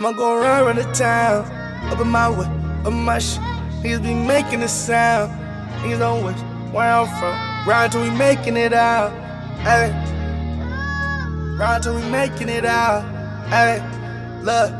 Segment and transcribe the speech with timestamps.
[0.00, 1.44] I'ma go around, run the town.
[1.92, 3.38] Up in my way, up in my shit.
[3.82, 5.30] Niggas be making a sound.
[5.82, 6.40] Niggas don't wish
[6.72, 7.68] where I'm from.
[7.68, 9.12] Ride till we making it out.
[9.58, 9.90] Hey.
[11.58, 13.02] Ride till we making it out.
[13.50, 13.82] Hey.
[14.40, 14.70] Look.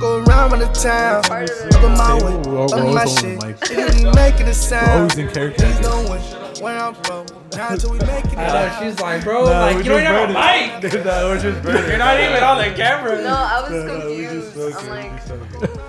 [0.00, 1.18] Go around, run the town.
[1.18, 2.32] Up in my way,
[2.64, 3.38] up in my shit.
[3.40, 4.90] Niggas be making a sound.
[4.90, 5.66] always in character.
[5.66, 7.26] Niggas don't wish where I'm from.
[7.56, 10.30] Ride till we making it I know she's like, bro, like you don't even have
[10.30, 11.04] a mic.
[11.04, 11.88] no, we're just burning.
[11.88, 13.22] You're not even on the camera.
[13.22, 14.52] No, I was No, no, just confused.
[14.54, 15.80] smoking, I'm we like, just smoking.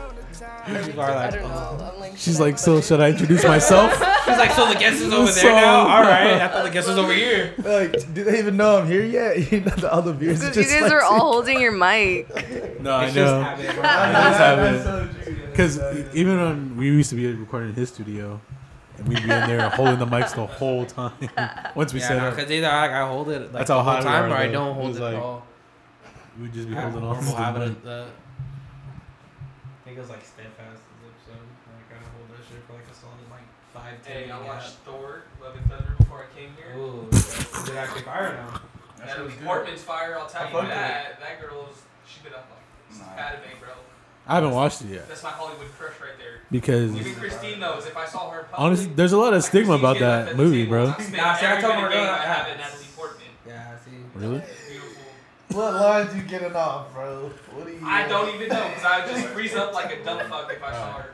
[0.86, 1.48] People are I like, don't oh.
[1.78, 1.92] know.
[1.94, 3.92] I'm like, She's like, so should I introduce myself?
[4.26, 5.80] she's like, so the guest is over So- there now.
[5.88, 7.54] All right, I thought the guest was over here.
[7.58, 9.38] Like, do they even know I'm here yet?
[9.82, 12.30] The other viewers just you guys like, are all holding your mic.
[12.80, 13.42] No, I know.
[13.42, 15.48] I just haven't.
[15.52, 15.80] Because
[16.14, 18.40] even when we used to be recording in his studio,
[19.02, 21.14] and we'd be in there holding the mics the whole time.
[21.76, 23.84] Once we Yeah, set no, up, because either I, I hold it like That's the
[23.84, 24.54] whole time, are, or I though.
[24.54, 25.46] don't It hold was it like- at all.
[26.40, 27.16] we'd just be I have holding a on.
[27.16, 27.70] normal to the habit mic.
[27.70, 28.06] of the.
[28.06, 31.48] I think it was like steadfast episode.
[31.68, 34.14] Like I hold that shit for like a solid like five, ten.
[34.16, 34.94] Hey, I minute watched gap.
[34.94, 36.78] Thor, Love and Thunder before I came here.
[36.80, 38.62] Ooh, is it actually fire now?
[39.06, 41.20] That was Portman's fire, I'll tell I you fucked with that.
[41.20, 43.74] That girl's, she been up like Padme, bro.
[44.32, 46.40] I haven't watched it yet That's my Hollywood crush right there.
[46.50, 48.60] because Even Christine knows if I saw her in public.
[48.62, 50.86] honestly, there's a lot of stigma about that movie, bro.
[50.86, 53.28] I'm Nah, see, I every told minute my game I have it, Natalie Portman.
[53.48, 53.98] Yeah, I see.
[54.16, 54.40] Really?
[54.70, 55.04] Beautiful.
[55.58, 57.30] What lines you getting off, bro?
[57.54, 57.80] What are you?
[57.84, 60.72] I don't even know because I just freeze up like a dumb fuck if I
[60.72, 61.14] saw her.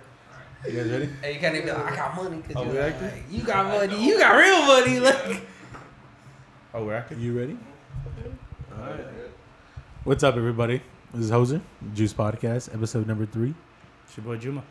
[0.70, 1.10] You guys ready?
[1.24, 2.42] Hey, you can't even be like, I got money.
[2.42, 3.24] Cause Oh, you, we like, acting?
[3.32, 4.06] you got money.
[4.06, 5.00] You got real money.
[5.00, 5.42] Like,
[6.74, 7.20] Oh, we're acting.
[7.20, 7.58] You ready?
[8.78, 9.00] All right.
[10.04, 10.82] What's up, everybody?
[11.18, 11.62] This is Hoser,
[11.96, 13.56] Juice Podcast, episode number three.
[14.06, 14.62] It's your boy Juma.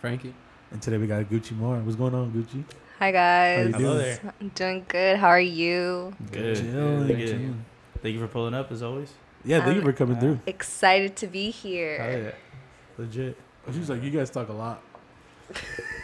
[0.00, 0.32] Frankie.
[0.70, 1.78] And today we got Gucci Mar.
[1.80, 2.62] What's going on, Gucci?
[3.00, 3.56] Hi guys.
[3.56, 3.84] How you.
[3.86, 3.98] Hello doing?
[4.22, 4.34] there.
[4.40, 5.16] I'm doing good.
[5.16, 6.14] How are you?
[6.30, 6.56] Good.
[6.58, 7.18] Chilling, Good.
[7.28, 7.64] chilling.
[8.02, 9.12] Thank you for pulling up as always.
[9.44, 10.38] Yeah, thank you Um, for coming through.
[10.46, 12.22] Excited to be Oh here.
[12.24, 13.02] yeah.
[13.04, 13.36] Legit.
[13.72, 14.82] She's like, you guys talk a lot.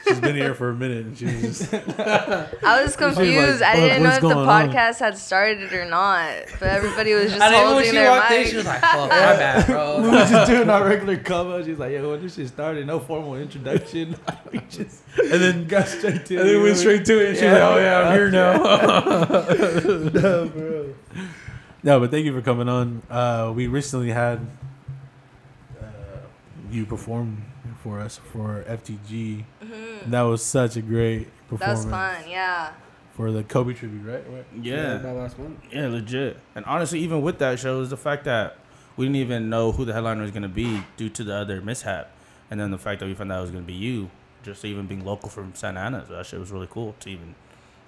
[0.06, 2.46] She's been here for a minute, and she was just I
[2.84, 3.60] was She like, confused.
[3.60, 6.30] I didn't know if the going on?" podcast had started or not,
[6.60, 8.44] but everybody was just And then when holding she their walked mic.
[8.44, 10.10] in, she was like, fuck, my bad, bro." we bro.
[10.12, 11.64] were just doing our regular combo.
[11.64, 14.14] She's like, "Yo, when this shit started, no formal introduction.
[14.52, 16.40] we just and then got straight to it.
[16.40, 17.28] and then went straight to it.
[17.30, 17.66] And she's Yeah.
[17.68, 18.52] like, oh yeah, I'm here now.
[20.20, 20.94] no, bro.
[21.82, 23.02] no, but thank you for coming on.
[23.10, 24.38] Uh, we recently had
[26.76, 27.42] you perform
[27.82, 29.44] for us for FTG.
[30.04, 31.56] And that was such a great Mm-hmm.
[31.56, 32.16] That was fun.
[32.28, 32.72] Yeah.
[33.14, 34.24] for the Kobe tribute, right?
[34.28, 34.44] right?
[34.60, 34.98] Yeah.
[34.98, 35.60] That last one.
[35.72, 36.38] Yeah, legit.
[36.54, 38.58] And honestly, even with that show, is the fact that
[38.96, 42.10] we didn't even know who the headliner was gonna be due to the other mishap,
[42.50, 44.10] and then the fact that we found out it was gonna be you,
[44.42, 46.04] just even being local from Santa Ana.
[46.06, 47.34] So that shit was really cool to even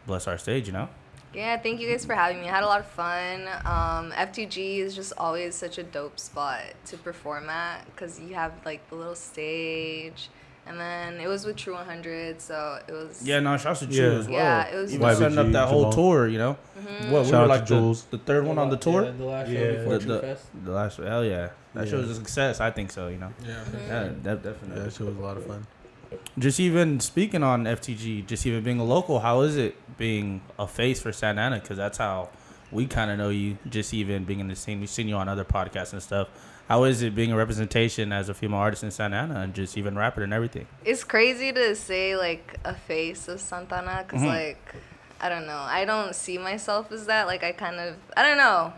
[0.06, 0.88] bless our stage, you know.
[1.34, 2.48] Yeah, thank you guys for having me.
[2.48, 3.42] I had a lot of fun.
[3.64, 8.52] Um, FTG is just always such a dope spot to perform at because you have
[8.64, 10.30] like the little stage,
[10.66, 13.22] and then it was with True 100, so it was.
[13.26, 14.02] Yeah, no, shouts to Yeah.
[14.04, 14.36] as well.
[14.36, 15.92] Yeah, it was even YBG, setting up that whole Jamal.
[15.92, 16.56] tour, you know.
[16.80, 17.10] Mhm.
[17.10, 18.04] What we Shout were out like to the, Jules.
[18.10, 19.04] the third one on the tour.
[19.04, 19.60] Yeah, the last Yeah.
[19.60, 20.44] show before The- True the- Fest.
[20.64, 21.90] The last, hell yeah, that Yeah.
[21.90, 22.60] show was a success.
[22.60, 23.08] I think so.
[23.08, 23.32] You know.
[23.44, 23.48] Yeah.
[23.48, 24.80] Yeah, de- Yeah, definitely.
[24.82, 25.66] that show was a lot of fun.
[26.38, 30.66] Just even speaking on FTG, just even being a local, how is it being a
[30.66, 31.60] face for Santa Ana?
[31.60, 32.28] Because that's how
[32.70, 33.58] we kind of know you.
[33.68, 36.28] Just even being in the scene, we've seen you on other podcasts and stuff.
[36.68, 39.76] How is it being a representation as a female artist in Santa Ana and just
[39.78, 40.66] even rapping and everything?
[40.84, 44.26] It's crazy to say like a face of Santa Ana because Mhm.
[44.28, 44.74] like
[45.20, 45.58] I don't know.
[45.66, 47.26] I don't see myself as that.
[47.26, 48.72] Like I kind of I don't know.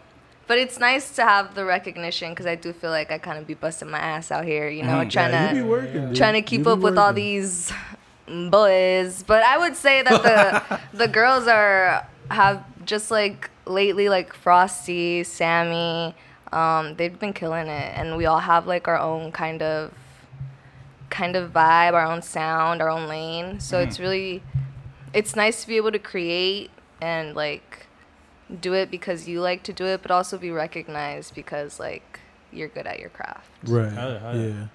[0.51, 3.47] But it's nice to have the recognition because I do feel like I kind of
[3.47, 5.09] be busting my ass out here, you know, Mhm.
[5.09, 7.73] trying yeah, to be working, trying to keep up with all these
[8.27, 9.23] boys.
[9.23, 15.23] But I would say that the the girls are have just like lately like Frosty,
[15.23, 16.17] Sammy,
[16.53, 19.93] um, they've been killing it, and we all have like our own kind of
[21.11, 23.61] kind of vibe, our own sound, our own lane.
[23.61, 24.43] So it's really
[25.15, 27.70] it's nice to be able to create and like
[28.61, 32.21] do it because you like to do it, but also be recognized because like
[32.53, 33.51] you're good at your craft.
[33.65, 33.93] Right.
[33.93, 34.47] Hell yeah, yeah.
[34.47, 34.67] yeah.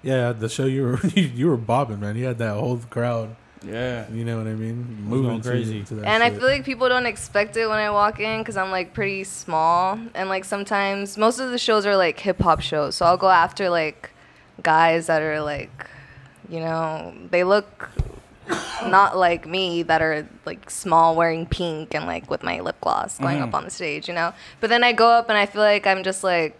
[0.00, 2.16] Yeah, the show you were you, you were bobbing, man.
[2.16, 3.34] You had that whole crowd.
[3.66, 4.08] Yeah.
[4.12, 5.04] You know what I mean?
[5.04, 5.82] Moving crazy.
[5.84, 8.56] To that and I feel like people don't expect it when I walk in because
[8.56, 9.98] I'm like pretty small.
[10.14, 12.94] And like sometimes, most of the shows are like hip hop shows.
[12.94, 14.10] So I'll go after like
[14.62, 15.86] guys that are like,
[16.48, 17.90] you know, they look
[18.86, 23.18] not like me that are like small wearing pink and like with my lip gloss
[23.18, 23.48] going Mhm.
[23.48, 24.32] up on the stage, you know?
[24.60, 26.56] But then I go up and I feel like I'm just like,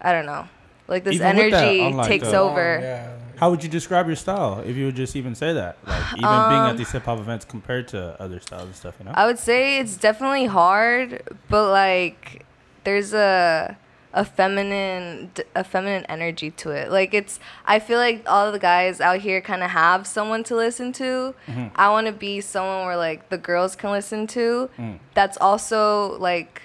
[0.00, 0.48] I don't know.
[0.86, 2.78] Like this Even with that, energy I'm takes uh, over.
[2.80, 3.08] Yeah.
[3.38, 5.76] How would you describe your style if you would just even say that?
[5.86, 8.94] Like even being at Um, these hip hop events compared to other styles and stuff,
[8.98, 9.12] you know?
[9.14, 12.44] I would say it's definitely hard, but like
[12.84, 13.76] there's a
[14.12, 16.90] a feminine a feminine energy to it.
[16.90, 20.56] Like it's I feel like all the guys out here kind of have someone to
[20.56, 21.34] listen to.
[21.46, 21.66] Mm-hmm.
[21.76, 24.70] I want to be someone where like the girls can listen to.
[24.78, 24.98] Mm.
[25.14, 26.62] That's also like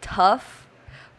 [0.00, 0.66] tough,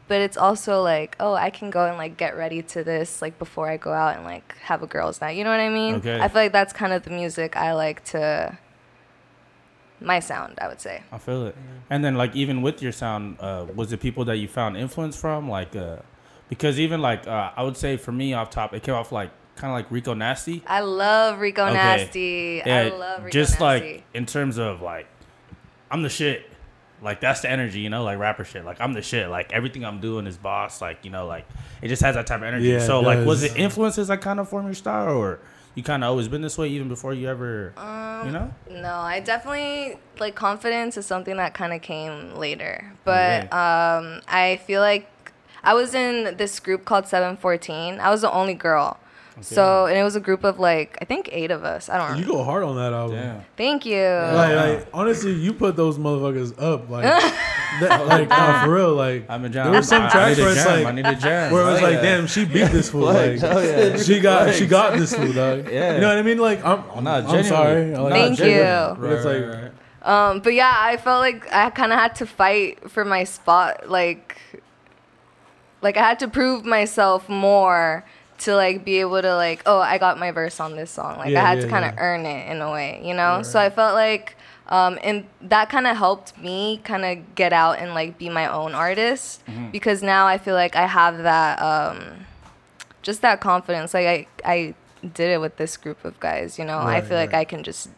[0.07, 3.39] but it's also like, oh, I can go and like get ready to this like
[3.39, 5.37] before I go out and like have a girls night.
[5.37, 5.95] You know what I mean?
[5.95, 6.19] Okay.
[6.19, 8.57] I feel like that's kind of the music I like to
[10.01, 11.03] my sound, I would say.
[11.11, 11.55] I feel it.
[11.89, 15.15] And then like even with your sound, uh, was it people that you found influence
[15.15, 15.49] from?
[15.49, 15.97] Like, uh,
[16.49, 19.31] because even like uh, I would say for me off top, it came off like
[19.55, 20.63] kind of like Rico Nasty.
[20.65, 21.73] I love Rico Okay.
[21.73, 22.63] Nasty.
[22.63, 23.63] I love Rico just Nasty.
[23.93, 25.07] like in terms of like,
[25.89, 26.47] I'm the shit.
[27.03, 28.63] Like that's the energy, you know, like rapper shit.
[28.63, 29.29] Like I'm the shit.
[29.29, 30.81] Like everything I'm doing is boss.
[30.81, 31.45] Like you know, like
[31.81, 32.67] it just has that type of energy.
[32.67, 35.39] Yeah, so like, was it influences that kind of form your style, or
[35.75, 38.53] you kind of always been this way even before you ever, Um, you know?
[38.69, 42.91] No, I definitely like confidence is something that kind of came later.
[43.05, 43.49] But Okay.
[43.49, 45.09] um, I feel like
[45.63, 47.99] I was in this group called 714.
[47.99, 48.99] I was the only girl.
[49.41, 51.89] So, and it was a group of like, I think eight of us.
[51.89, 52.17] I don't know.
[52.17, 53.15] You go hard on that album.
[53.17, 53.41] Damn.
[53.57, 54.01] Thank you.
[54.03, 57.03] Like, like honestly, you put those motherfuckers up like,
[57.81, 58.93] that, like nah, for real.
[58.93, 59.71] Like I'm a there jam.
[59.73, 61.51] were some I- I tracks where it's like I need a jam.
[61.51, 62.01] where it was Hell like, yeah.
[62.17, 63.01] damn, she beat this fool.
[63.03, 63.97] Like, Flex, hell yeah.
[63.97, 65.67] she got she got this fool, dog.
[65.71, 65.95] Yeah.
[65.95, 66.37] You know what I mean?
[66.37, 67.49] Like, I'm I'm, Nah, I'm genuinely.
[67.49, 67.95] sorry.
[67.95, 68.95] Like- Thank genuinely.
[68.95, 69.01] you.
[69.01, 69.71] But it's like,
[70.03, 73.89] Um, but yeah, I felt like I kind of had to fight for my spot.
[73.89, 74.37] Like,
[75.81, 78.05] like I had to prove myself more
[78.45, 81.17] to like be able to like, oh, I got my verse on this song.
[81.17, 81.99] Like Yeah, I had yeah, to kind of yeah.
[82.01, 83.41] earn it in a way, you know.
[83.43, 84.35] So I felt like,
[84.67, 88.47] um, and that kind of helped me kind of get out and like be my
[88.51, 89.71] own artist Mm-hmm.
[89.71, 92.25] because now I feel like I have that, um,
[93.01, 93.93] just that confidence.
[93.93, 96.77] Like I, I did it with this group of guys, you know.
[96.77, 97.33] I Right, feel like.
[97.33, 97.89] I can just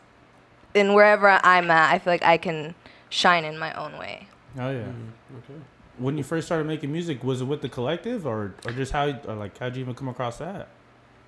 [0.74, 2.74] in wherever I'm at, I feel like I can
[3.10, 4.28] shine in my own way.
[4.58, 4.86] Oh yeah.
[5.98, 9.10] When you first started making music, was it with the collective, or or just how,
[9.28, 10.68] or like how'd you even come across that?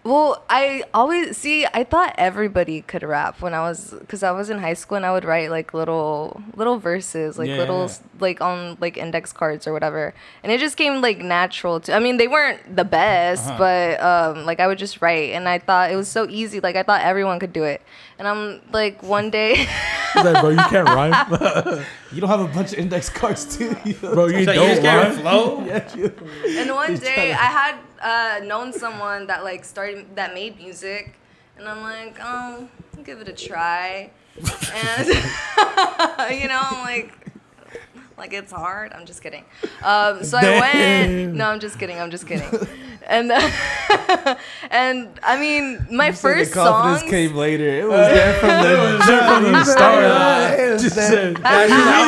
[0.06, 1.66] Well, I always see.
[1.66, 5.06] I thought everybody could rap when I was, because I was in high school and
[5.06, 7.96] I would write like little, little verses, like Yeah, little, yeah.
[8.20, 10.14] like on like index cards or whatever,
[10.44, 11.94] and it just came like natural to.
[11.96, 13.58] I mean, they weren't the best, Uh-huh.
[13.58, 16.60] but um, like I would just write, and I thought it was so easy.
[16.60, 17.82] Like I thought everyone could do it,
[18.20, 19.56] and I'm like one day,
[20.14, 21.16] he's like, bro, you can't rhyme,
[22.14, 23.76] You don't have a bunch of index cards too.
[23.84, 24.14] You know?
[24.14, 24.28] bro.
[24.28, 25.18] You don't rhyme.
[25.18, 25.66] flow.
[25.66, 26.14] yeah, you-
[26.60, 27.76] And one day I had
[28.06, 31.16] uh, known someone that like started that made music,
[31.58, 35.08] and I'm like, oh, I'll give it a try, and
[36.42, 37.12] you know, I'm like.
[38.18, 38.94] Like it's hard.
[38.94, 39.44] I'm just kidding.
[39.84, 41.34] Um, so I went.
[41.36, 42.00] No, I'm just kidding.
[42.00, 42.48] I'm just kidding.
[43.08, 43.32] And
[44.72, 47.12] and I mean, my you first the confidence songs.
[47.12, 47.68] came later.
[47.68, 50.02] It was there from the from the start.
[50.04, 51.38] Yeah, Just that- said,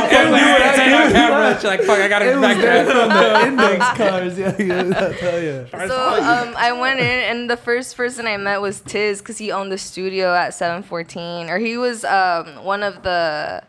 [0.09, 1.53] camera.
[1.55, 2.93] She's like, fuck, I gotta It was back there there.
[2.93, 4.37] from the index cards.
[4.37, 5.67] Yeah, yeah, I tell you.
[5.87, 9.51] So um, I went in, and the first person I met was Tiz, because he
[9.51, 13.63] owned the studio at 714, or he was um, one of the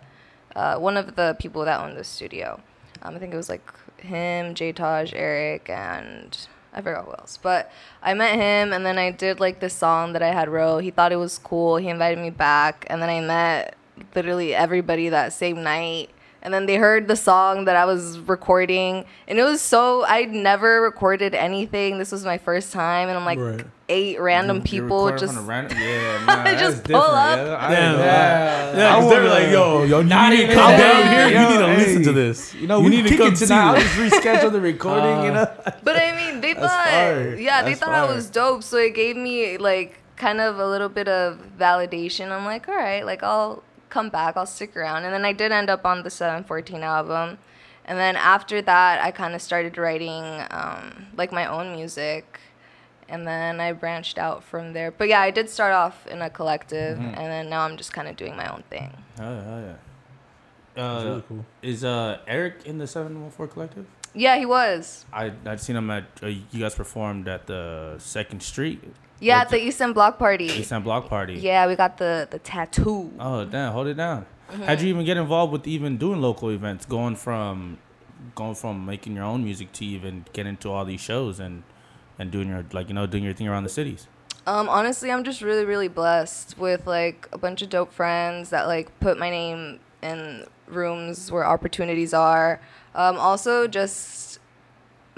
[0.56, 2.60] uh, one of the people that owned the studio.
[3.02, 3.62] Um, I think it was like
[3.98, 6.36] him, J Taj, Eric, and
[6.73, 7.38] I forgot who else.
[7.41, 7.70] But
[8.03, 10.79] I met him, and then I did like this song that I had wrote.
[10.79, 11.76] He thought it was cool.
[11.76, 13.76] He invited me back, and then I met
[14.15, 16.11] literally everybody that same night.
[16.40, 20.31] And then they heard the song that I was recording, and it was so I'd
[20.32, 21.99] never recorded anything.
[21.99, 23.67] This was my first time, and I'm like Right.
[23.88, 27.47] eight random You people recorded just from random, yeah, nah, just pull different, up.
[27.49, 27.92] Yeah, I Damn.
[27.99, 28.04] know.
[28.04, 30.78] Yeah, Yeah, 'cause they were like, yo, yo, you Not need to even come that.
[30.78, 31.28] down here.
[31.28, 31.76] Yo, you need to hey.
[31.87, 32.54] listen to this.
[32.54, 33.52] You know, you we need to come it see.
[33.52, 33.80] I'll it.
[33.80, 35.25] just reschedule the recording.
[35.25, 35.73] you uh, know.
[35.83, 36.87] But I mean, they thought,
[37.37, 38.62] yeah, they That's thought I was dope.
[38.62, 42.30] So it gave me like kind of a little bit of validation.
[42.30, 45.04] I'm like, all right, like I'll come back, I'll stick around.
[45.04, 47.38] And then I did end up on the 714 album.
[47.85, 52.38] And then after that, I kind of started writing um, like my own music.
[53.09, 54.90] And then I branched out from there.
[54.90, 57.14] But yeah, I did start off in a collective, Mm-hmm.
[57.18, 58.92] and then now I'm just kind of doing my own thing.
[59.16, 59.61] Hell yeah, hell
[60.76, 60.83] yeah.
[60.85, 61.45] Uh, really cool.
[61.62, 63.87] Is uh Eric in the seven one four collective?
[64.14, 65.07] Yeah, he was.
[65.12, 68.85] I I'd seen him at uh, you guys performed at the Second Street
[69.20, 70.46] Yeah, at the East End Block Party.
[70.46, 71.34] East End Block Party.
[71.34, 73.12] Yeah, we got the the tattoo.
[73.18, 74.26] Oh damn, hold it down.
[74.50, 74.62] Mm-hmm.
[74.62, 76.87] How'd you even get involved with even doing local events?
[76.87, 77.78] Going from
[78.34, 81.62] going from making your own music to even getting into all these shows and
[82.18, 84.06] and doing your like you know doing your thing around the cities.
[84.46, 88.66] Um, honestly, I'm just really, really blessed with like a bunch of dope friends that
[88.66, 92.58] like put my name in rooms where opportunities are.
[92.94, 94.27] Um, also, just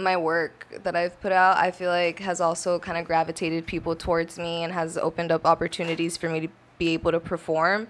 [0.00, 3.94] my work that I've put out, I feel like has also kind of gravitated people
[3.94, 7.88] towards me and has opened up opportunities for me to be able to perform.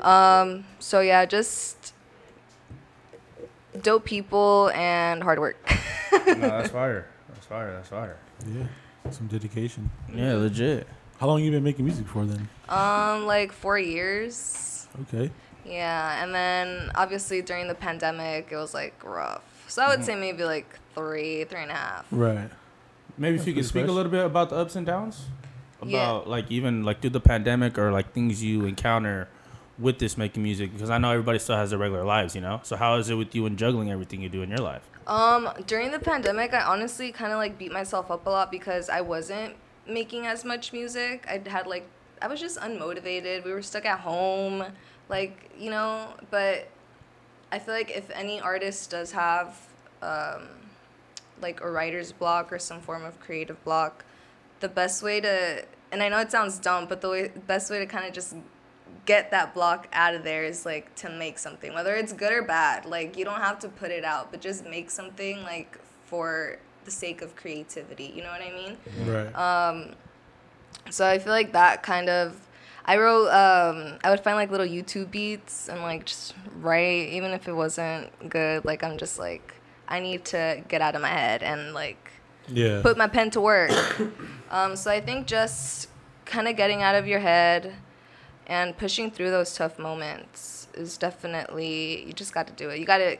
[0.00, 1.94] Um, so yeah, just
[3.80, 5.56] dope people and hard work.
[6.12, 7.06] no, that's fire.
[7.28, 7.72] That's fire.
[7.72, 8.16] That's fire.
[8.46, 8.64] Yeah,
[9.10, 9.90] some dedication.
[10.12, 10.86] Yeah, legit.
[11.18, 12.48] How long you been making music for then?
[12.68, 14.88] Um, like four years.
[15.02, 15.30] Okay.
[15.64, 19.42] Yeah, and then obviously during the pandemic, it was like rough.
[19.68, 20.04] So I would Mhm.
[20.04, 22.06] say maybe like three, three and a half.
[22.10, 22.50] Right.
[23.18, 23.90] Maybe if you could speak fresh.
[23.90, 25.26] a little bit about the ups and downs,
[25.84, 25.98] Yeah.
[25.98, 29.28] about like even like through the pandemic or like things you encounter
[29.78, 32.60] with this making music, because I know everybody still has their regular lives, you know.
[32.62, 34.82] So how is it with you and juggling everything you do in your life?
[35.06, 38.88] Um, during the pandemic, I honestly kind of like beat myself up a lot because
[38.88, 39.54] I wasn't
[39.88, 41.26] making as much music.
[41.28, 41.86] I had like
[42.20, 43.44] I was just unmotivated.
[43.44, 44.64] We were stuck at home,
[45.08, 46.06] like you know.
[46.30, 46.68] But
[47.50, 49.58] I feel like if any artist does have
[50.02, 50.42] um,
[51.42, 54.04] like a writer's block or some form of creative block,
[54.60, 57.78] the best way to and I know it sounds dumb, but the way, best way
[57.78, 58.34] to kind of just
[59.04, 62.42] get that block out of there is like to make something, whether it's good or
[62.42, 62.86] bad.
[62.86, 66.90] Like you don't have to put it out, but just make something like for the
[66.90, 68.12] sake of creativity.
[68.14, 68.76] You know what I mean?
[69.06, 69.36] Right.
[69.36, 69.94] Um,
[70.90, 72.40] so I feel like that kind of.
[72.84, 73.28] I wrote.
[73.28, 77.52] Um, I would find like little YouTube beats and like just write, even if it
[77.52, 78.64] wasn't good.
[78.64, 79.54] Like I'm just like
[79.92, 82.10] I need to get out of my head and like
[82.48, 82.80] yeah.
[82.80, 83.70] put my pen to work.
[84.50, 85.88] um, so I think just
[86.24, 87.74] kind of getting out of your head
[88.46, 92.80] and pushing through those tough moments is definitely you just got to do it.
[92.80, 93.18] You got to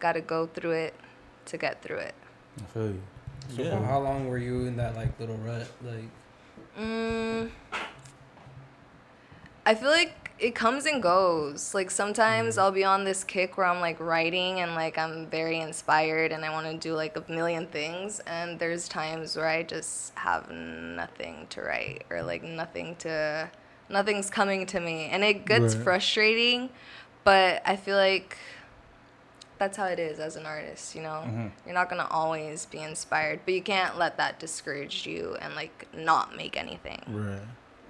[0.00, 0.94] got to go through it
[1.46, 2.14] to get through it.
[2.60, 3.02] I feel you.
[3.54, 3.86] So Yeah.
[3.86, 5.68] how long were you in that like little rut?
[5.80, 6.10] Like
[6.76, 7.50] Mm,
[9.64, 11.72] I feel like it comes and goes.
[11.72, 15.58] Like sometimes I'll be on this kick where I'm like writing and like I'm very
[15.58, 18.20] inspired and I want to do like a million things.
[18.26, 23.50] And there's times where I just have nothing to write or like nothing to,
[23.88, 25.06] nothing's coming to me.
[25.06, 25.82] And it gets Right.
[25.82, 26.68] frustrating,
[27.24, 28.36] but I feel like
[29.56, 31.22] that's how it is as an artist, you know?
[31.24, 31.52] Mhm.
[31.64, 35.86] You're not gonna always be inspired, but you can't let that discourage you and like
[35.94, 37.02] not make anything.
[37.08, 37.40] Right.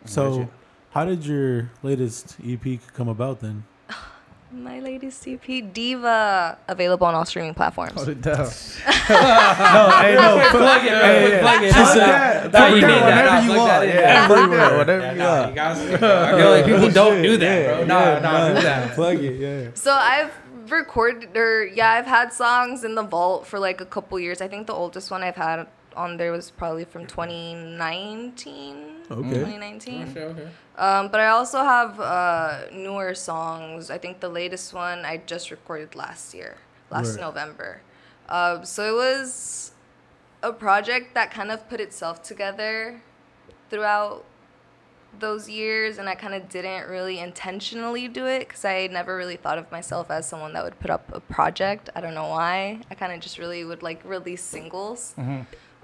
[0.05, 0.49] So,
[0.95, 3.65] how did your latest EP come about then?
[4.53, 7.93] My latest EP Diva available on all streaming platforms.
[7.95, 8.37] Hold it down.
[8.39, 8.47] no,
[9.99, 11.01] hey, no, plug it, bro.
[11.01, 11.41] Hey, yeah.
[11.41, 11.67] plug it.
[11.69, 12.53] She Plug said that.
[12.53, 12.69] that.
[12.71, 13.25] You need that that.
[13.25, 13.69] whenever you want.
[13.69, 13.89] that.
[13.89, 14.77] Yeah, Plug everywhere, that.
[14.79, 15.51] whatever Yeah, you nah, want.
[15.51, 17.79] You guys, I feel like people don't do that, Yeah, bro.
[17.81, 18.49] Yeah, nah, nah.
[18.55, 18.95] do that.
[18.95, 19.71] Plug it, yeah.
[19.75, 20.33] So I've
[20.71, 24.41] recorded or yeah, I've had songs in the vault for like a couple years.
[24.41, 28.77] I think the oldest one I've had on there was probably from 2019.
[29.11, 29.29] Okay.
[29.29, 30.09] 2019.
[30.09, 30.49] Okay, okay.
[30.77, 33.91] Um, but I also have uh, newer songs.
[33.91, 36.57] I think the latest one I just recorded last year,
[36.91, 37.21] last Right.
[37.21, 37.81] November.
[38.29, 39.73] Um, so it was
[40.43, 43.03] a project that kind of put itself together
[43.71, 44.25] throughout
[45.21, 49.37] those years, and I kind of didn't really intentionally do it because I never really
[49.37, 51.89] thought of myself as someone that would put up a project.
[51.95, 52.81] I don't know why.
[52.91, 55.15] I kind of just really would like release singles.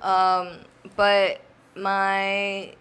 [0.03, 0.59] Um,
[0.97, 1.41] but
[1.77, 2.75] my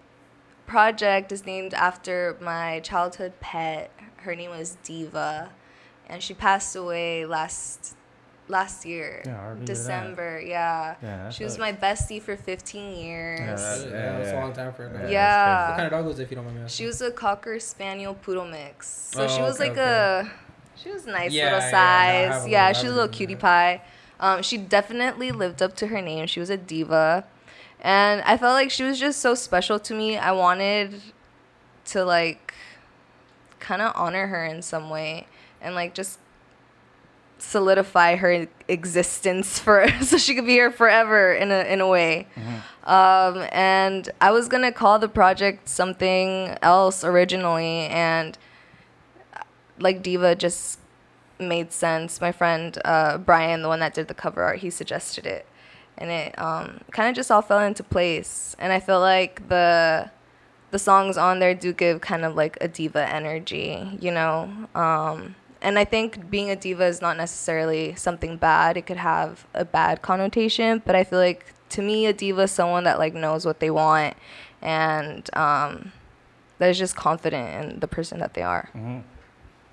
[0.68, 3.92] project is named after my childhood pet.
[4.18, 5.50] Her name was Diva,
[6.08, 7.96] and she passed away last
[8.48, 9.66] last year, Yeah, I remember that.
[9.68, 10.42] December.
[10.44, 11.60] Yeah, Yeah, she was sucks.
[11.62, 13.40] my bestie for 15 years.
[13.40, 15.12] Yeah, Yeah, that's- Yeah, yeah, that's a long time for a dog.
[15.12, 16.84] Yeah, What kind of dog was it, if you don't mind me asking?
[16.84, 18.88] she was a cocker spaniel poodle mix.
[19.14, 19.84] So she Oh, was okay, like okay.
[20.28, 20.32] a,
[20.76, 22.46] she was a nice Yeah, little yeah, no, size.
[22.46, 23.40] a yeah, little- she was a little cutie that.
[23.42, 23.82] pie.
[24.20, 26.28] Um, she definitely lived up to her name.
[26.28, 27.26] She was a diva,
[27.80, 30.18] and I felt like she was just so special to me.
[30.18, 31.02] I wanted
[31.86, 32.54] to like
[33.60, 35.28] kind of honor her in some way
[35.62, 36.20] and like just
[37.38, 42.28] solidify her existence for so she could be here forever in a in a way.
[42.84, 48.38] Um, and I was gonna call the project something else originally, and
[49.80, 50.79] like Diva just
[51.40, 52.22] made sense.
[52.22, 55.46] My friend uh, Brian, the one that did the cover art, he suggested it,
[55.98, 58.56] and it um, kind of just all fell into place.
[58.60, 60.12] And I feel like the
[60.72, 64.52] the songs on there do give kind of like a diva energy, you know.
[64.76, 68.78] Um, and I think being a diva is not necessarily something bad.
[68.78, 72.52] It could have a bad connotation, but I feel like to me, a diva is
[72.52, 74.16] someone that like knows what they want
[74.62, 75.92] and um,
[76.58, 78.70] that is just confident in the person that they are.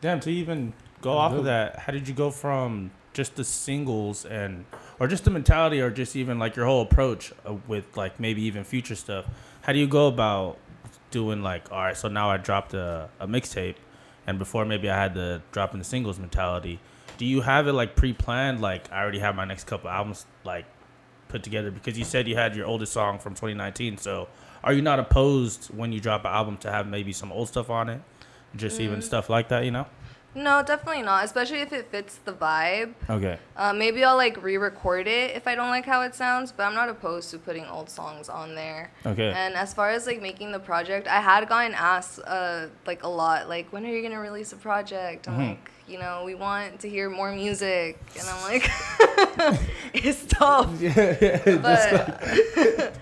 [0.01, 0.73] Damn, to even
[1.07, 4.65] go off of that, how did you go from just the singles and,
[4.99, 8.43] or just the mentality, or just even like your whole approach uh, with like maybe
[8.43, 9.25] even future stuff?
[9.63, 10.59] How do you go about
[11.11, 13.77] doing like, all right, so now I dropped a, a mixtape,
[14.27, 16.81] and before maybe I had the drop in the singles mentality.
[17.19, 18.61] Do you have it like pre-planned?
[18.61, 20.67] Like I already have my next couple albums like
[21.29, 23.97] put together because you said you had your oldest song from 2019.
[23.99, 24.29] So
[24.63, 27.71] are you not opposed when you drop an album to have maybe some old stuff
[27.71, 28.03] on it,
[28.57, 29.65] just even stuff like that?
[29.65, 29.87] You know.
[30.37, 31.25] No, definitely not.
[31.25, 32.93] Especially if it fits the vibe.
[33.09, 33.39] Okay.
[33.57, 36.75] Uh, maybe I'll like re-record it if I don't like how it sounds, but I'm
[36.75, 38.93] not opposed to putting old songs on there.
[39.07, 39.33] Okay.
[39.35, 43.09] And as far as like making the project, I had gotten asked uh, like a
[43.09, 45.27] lot, like when are you gonna release a project?
[45.27, 45.49] I'm Mhm.
[45.49, 48.71] like, you know, we want to hear more music, and I'm like,
[49.95, 50.71] it's tough.
[50.81, 51.39] Yeah, yeah.
[51.45, 52.95] just But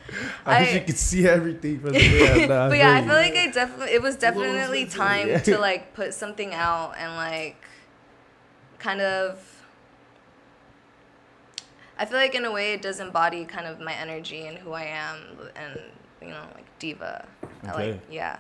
[0.47, 3.17] I, wish you could see everything from the yeah, nah, but yeah, I feel feel
[3.17, 5.39] like I definitely it was definitely into time yeah.
[5.39, 7.57] to like put something out and like
[8.79, 9.55] kind of
[11.99, 14.73] I feel like in a way it does embody kind of my energy and who
[14.73, 15.19] I am
[15.57, 15.81] and
[16.21, 17.27] you know like diva.
[17.63, 17.93] I Okay.
[17.93, 18.39] like yeah.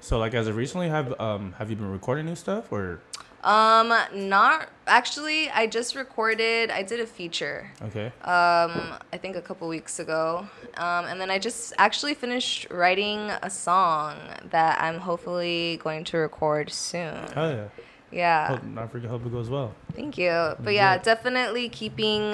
[0.00, 3.00] So like as of recently, have um have you been recording new stuff or
[3.44, 8.06] Um not actually I just recorded I did a feature okay?
[8.22, 10.46] um, I think a couple weeks ago.
[10.76, 14.16] Um, and then I just actually finished writing a song
[14.50, 17.16] that I'm hopefully going to record soon.
[17.36, 17.68] Oh yeah.
[18.10, 19.10] Yeah, Hope, not forget.
[19.10, 19.74] Hope it goes well.
[19.94, 20.54] thank you.
[20.60, 22.32] But yeah, definitely keeping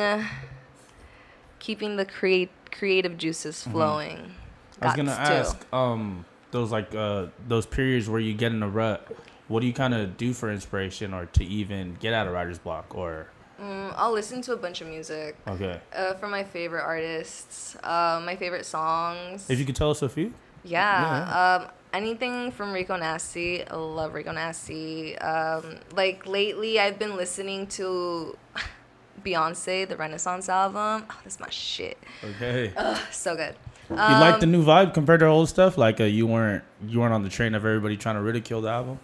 [1.58, 4.18] keeping the create creative juices flowing.
[4.18, 4.84] Mm-hmm.
[4.84, 5.20] I was gonna to.
[5.20, 9.06] ask, um, those like uh those periods where you get in a rut.
[9.50, 12.58] What do you kind of do for inspiration or to even get out of writer's
[12.58, 13.26] block or
[13.60, 15.78] Mm, I'll listen to a bunch of music okay?
[15.94, 19.50] uh, from my favorite artists, uh, my favorite songs.
[19.50, 20.32] If you could tell us a few.
[20.64, 21.60] Yeah.
[21.60, 23.66] Um, anything from Rico Nasty.
[23.68, 25.18] I love Rico Nasty.
[25.18, 28.38] Um, like lately, I've been listening to
[29.24, 31.04] Beyonce, the Renaissance album.
[31.10, 31.98] Oh, that's my shit.
[32.24, 32.72] Okay.
[32.76, 33.54] Ugh, so good.
[33.90, 35.76] you like the Um, new vibe compared to old stuff?
[35.76, 38.70] Like uh, you weren't you weren't on the train of everybody trying to ridicule the
[38.70, 38.98] album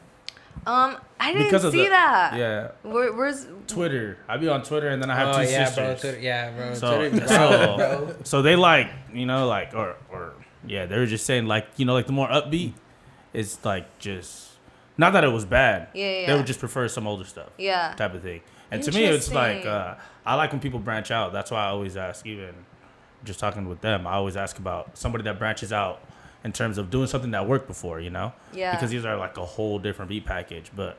[0.66, 2.37] Um, I didn't because see the that.
[2.37, 4.18] yeah Where, where's Twitter.
[4.28, 6.00] I be on Twitter and then I have oh two yeah, sisters.
[6.02, 6.11] bro.
[6.11, 6.75] Twitter, yeah, bro.
[6.75, 8.16] So, Twitter, so, bro.
[8.25, 10.32] so they like, you know, like, or, or,
[10.66, 12.73] yeah, they were just saying, like, you know, like the more upbeat,
[13.32, 14.50] it's like just,
[14.99, 15.88] not that it was bad.
[15.94, 16.37] Yeah, yeah, They yeah.
[16.37, 17.94] would just prefer some older stuff, yeah?
[17.96, 18.40] type of thing.
[18.73, 19.94] And to me, it's like, uh,
[20.25, 21.32] I like when people branch out.
[21.32, 22.52] That's why I always ask, even
[23.25, 26.00] just talking with them, I always ask about somebody that branches out
[26.47, 28.33] in terms of doing something that worked before, you know?
[28.53, 28.71] Yeah.
[28.76, 30.71] Because these are like a whole different beat package.
[30.75, 30.97] But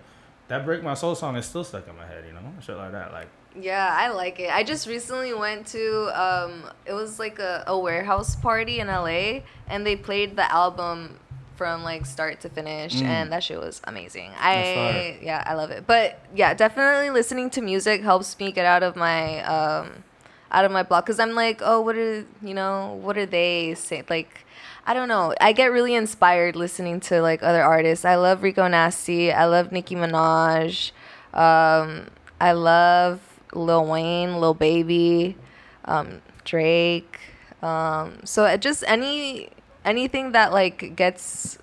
[0.49, 2.41] that Break My Soul song is still stuck in my head, you know?
[2.61, 3.13] Shit like that.
[3.13, 3.29] Like,
[3.59, 4.53] Yeah, I like it.
[4.53, 5.83] I just recently went to
[6.25, 6.51] um
[6.85, 11.17] it was like a, a warehouse party in LA and they played the album
[11.55, 13.03] from like start to finish Mm.
[13.15, 14.29] and that shit was amazing.
[14.31, 15.87] That's I yeah, I love it.
[15.87, 20.03] But yeah, definitely listening to music helps me get out of my um
[20.51, 23.73] out of my block cuz I'm like, "Oh, what are, you know, what are they
[23.75, 24.45] saying?" Like
[24.87, 25.35] I don't know.
[25.41, 28.05] I get really inspired listening to like other artists.
[28.05, 29.33] I love Rico Nasty.
[29.33, 30.91] I love Nicki Minaj.
[31.33, 32.07] Um,
[32.39, 33.19] I love
[33.53, 35.35] Lil Wayne, Lil Baby,
[35.83, 37.19] um, Drake.
[37.61, 39.49] Um, so just any
[39.83, 41.57] anything that like gets.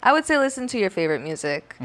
[0.00, 1.76] I would say listen to your favorite music.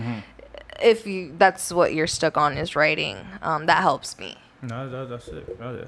[0.79, 3.17] If you that's what you're stuck on is writing.
[3.41, 4.37] Um, that helps me.
[4.61, 5.57] no, that, that's it.
[5.59, 5.85] Oh, yeah.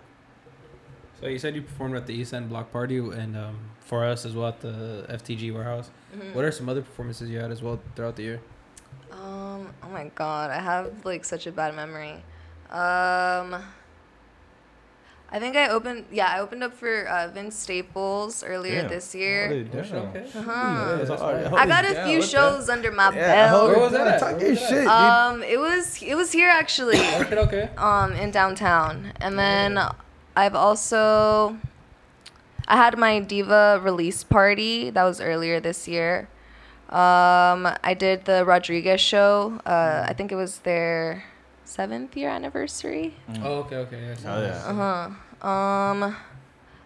[1.19, 4.25] So you said you performed at the East End Block Party and um, for us
[4.25, 5.89] as well at the FTG warehouse.
[6.15, 6.33] Mm-hmm.
[6.33, 8.41] What are some other performances you had as well throughout the year?
[9.11, 12.13] Um, oh my god, I have like such a bad memory.
[12.71, 13.61] Um,
[15.31, 18.89] I think I opened, yeah, I opened up for uh, Vince Staples earlier Damn.
[18.89, 19.63] this year.
[19.65, 19.83] Damn.
[19.93, 20.25] Okay.
[20.35, 20.95] Uh-huh.
[21.03, 21.21] That's.
[21.21, 23.69] I got a few what the- shows under my Yeah, belt.
[23.71, 24.19] Where was that?
[24.19, 24.87] Talk Where your was that shit.
[24.87, 27.69] Um, it was it was here actually, Okay, okay.
[27.77, 29.77] um, in downtown, and then
[30.39, 31.57] I've also
[32.65, 36.29] I had my diva release party that was earlier this year.
[36.89, 39.59] Um, I did the Rodriguez show.
[39.65, 41.23] Uh, I think it was their
[41.65, 43.15] seventh year anniversary.
[43.43, 43.99] Oh, okay, okay.
[43.99, 44.63] Yeah, Oh, yeah.
[44.65, 44.73] Uh
[45.41, 45.47] huh.
[45.47, 46.15] Um,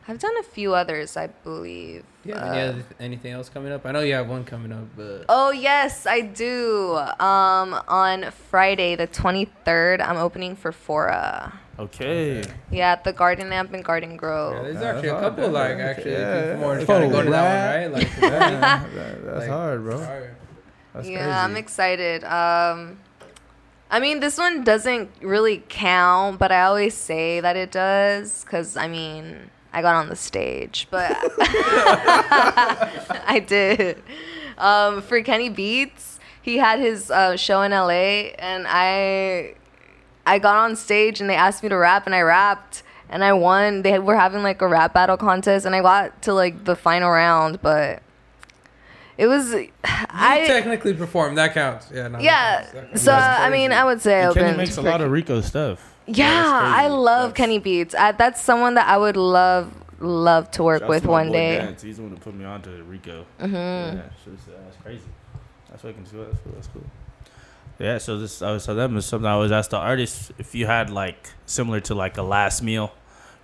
[0.07, 2.03] I've done a few others, I believe.
[2.25, 2.35] Yeah.
[2.35, 2.81] Uh, yeah.
[2.99, 3.85] Anything else coming up?
[3.85, 6.95] I know you have one coming up, but Oh yes, I do.
[7.19, 11.59] Um, on Friday the twenty third, I'm opening for Fora.
[11.79, 12.43] Okay.
[12.71, 14.63] Yeah, at the Garden Amp in Garden yeah, Grove.
[14.63, 16.55] there's Yeah, actually a that's hard, couple like actually Yeah, people yeah.
[16.57, 17.99] more trying to go to that one, right?
[17.99, 19.95] Like, Yeah, that- that's like, hard, bro.
[19.97, 20.29] alright.
[20.93, 22.23] That's yeah, I'm excited.
[22.23, 22.99] Um,
[23.89, 28.77] I mean, this one doesn't really count, but I always say that it does because
[28.77, 31.17] I mean, I got on the stage, but
[33.27, 34.01] I did.
[34.59, 39.55] Um, for Kenny Beats, he had his uh, show in LA, and I,
[40.25, 43.33] I got on stage and they asked me to rap, and I rapped, and I
[43.33, 43.81] won.
[43.81, 47.09] They were having like a rap battle contest, and I got to like the final
[47.11, 48.01] round, but
[49.17, 49.53] it was.
[50.13, 51.37] You I technically performed.
[51.39, 51.89] That counts.
[51.91, 52.07] Yeah.
[52.07, 52.61] No, yeah.
[52.71, 52.73] counts.
[52.73, 53.01] Counts.
[53.01, 53.71] So I mean.
[53.71, 55.95] I would say And Kenny makes a lot of Rico stuff.
[56.05, 57.95] Yeah, that's I love That's- Kenny Beats.
[57.95, 61.57] I, that's someone that I would love love to work with to one day.
[61.57, 61.81] Dance.
[61.81, 63.25] He's the one that put me on to Rico.
[63.39, 63.95] Mhm.
[63.95, 65.01] Yeah, that's crazy.
[65.69, 66.25] That's fucking cool.
[66.25, 66.53] That's cool.
[66.53, 66.83] That's cool.
[67.83, 70.65] Yeah, so this uh, so that was something I always asked the artists if you
[70.65, 72.93] had like similar to like a last meal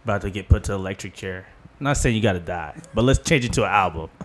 [0.06, 1.46] about to get put to electric chair.
[1.78, 4.10] I'm not saying you gotta die, but let's change it to an album.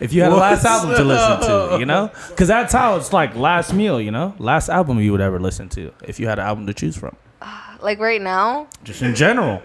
[0.00, 3.12] If you had a last album to listen to, you know, because that's how it's
[3.12, 6.38] like last meal, you know, last album you would ever listen to if you had
[6.38, 7.14] an album to choose from,
[7.82, 9.62] Like right now, just in general,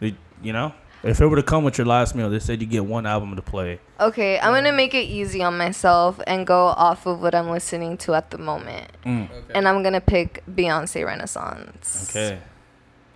[0.00, 0.72] you you know.
[1.04, 3.36] If it were to come with your last meal, they said you get one album
[3.36, 3.78] to play.
[4.00, 7.98] okay, I'm gonna make it easy on myself and go off of what I'm listening
[7.98, 9.24] to at the moment, Mm.
[9.30, 9.52] Okay.
[9.54, 12.08] and I'm gonna pick Beyonce Renaissance.
[12.10, 12.38] Okay,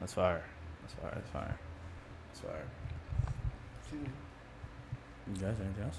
[0.01, 0.43] that's fire.
[0.83, 1.13] That's fire.
[1.15, 1.59] That's fire.
[2.29, 2.65] That's fire.
[5.27, 5.99] You guys, anything else?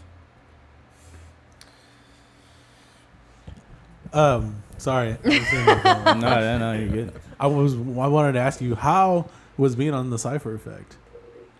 [4.11, 5.17] Um, sorry.
[5.23, 6.19] I was in the phone.
[6.19, 7.13] no, no, no, you're good.
[7.39, 7.73] I was.
[7.75, 10.97] I wanted to ask you how was being on the Cypher Effect.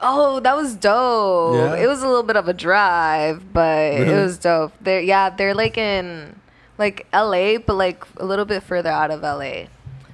[0.01, 1.55] Oh, that was dope.
[1.55, 1.75] Yeah?
[1.83, 4.11] It was a little bit of a drive, but Really?
[4.13, 4.71] it was dope.
[4.81, 6.39] They're yeah, they're like in
[6.77, 9.65] like LA, but like a little bit further out of LA.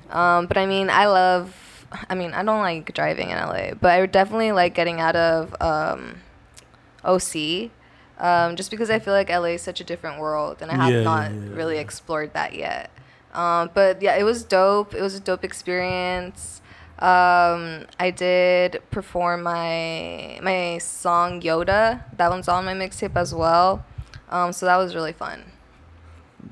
[0.09, 1.53] Um, but I mean, I love.
[2.09, 5.55] I mean, I don't like driving in LA, but I definitely like getting out of
[5.61, 6.17] um,
[7.03, 7.69] OC.
[8.17, 10.91] Um, just because I feel like LA is such a different world, and I have
[10.93, 12.89] Yeah, not yeah, really explored that yet.
[13.33, 14.93] Um, but yeah, it was dope.
[14.95, 16.61] It was a dope experience.
[16.99, 22.03] Um, I did perform my my song YOTA.
[22.17, 23.83] That one's on my mixtape as well.
[24.29, 25.43] Um, so that was really fun.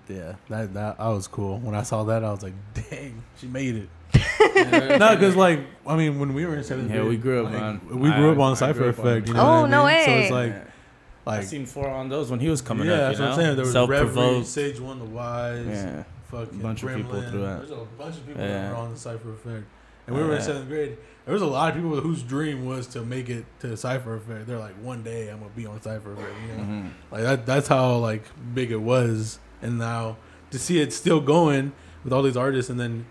[0.10, 1.60] Yeah, that that I was cool.
[1.60, 3.89] When I saw that, I was like, "Dang, she made it."
[4.99, 7.53] no, because like I mean, when we were in seventh Yeah, grade, we grew up
[7.53, 9.27] like, on- we grew I- up on I Cypher grew up on- Effect.
[9.29, 10.06] You know Oh, no mean?
[10.06, 10.21] So way.
[10.23, 10.56] it's like,
[11.25, 12.99] I like seen four on those when he was coming yeah, up.
[12.99, 13.56] that's You what I'm saying.
[13.56, 14.47] There was Reverie, self-provoked.
[14.47, 17.29] Sage One, the Wise, Yeah, fucking bunch of people Gremlin.
[17.32, 17.58] through that.
[17.60, 18.47] There's a bunch of people Yeah.
[18.63, 19.63] that were on the Cypher Effect,
[20.07, 20.97] and we were in seventh grade.
[21.25, 24.45] There was a lot of people whose dream was to make it to Cypher Effect.
[24.45, 26.29] They're like, one day I'm gonna be on Cypher Effect.
[26.49, 26.89] You know, Mhm.
[27.11, 27.45] like that.
[27.45, 30.17] That's how like big it was, and now
[30.51, 31.71] to see it still going
[32.03, 33.05] with all these artists, and then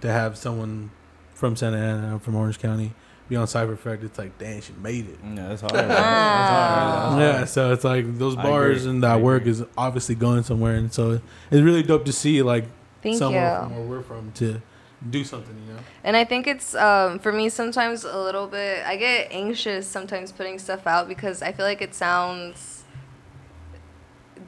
[0.00, 0.90] to have someone
[1.34, 2.94] from Santa Ana, from Orange County,
[3.28, 5.18] be on Cypher Effect, it's like, dang, she made it.
[5.22, 5.74] Yeah, that's hard.
[5.74, 6.00] That's hard.
[6.00, 7.20] That's hard.
[7.20, 11.20] Yeah, so it's like those bars and that work is obviously going somewhere, and so
[11.50, 12.64] it's really dope to see like
[13.02, 13.58] Thank someone you.
[13.60, 14.62] from where we're from to
[15.10, 15.80] do something, you know.
[16.02, 18.84] And I think it's um, for me sometimes a little bit.
[18.84, 22.84] I get anxious sometimes putting stuff out because I feel like it sounds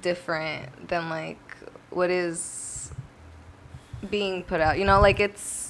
[0.03, 1.57] different than like
[1.91, 2.93] what is
[4.09, 4.79] being put out.
[4.79, 5.70] You know, like it's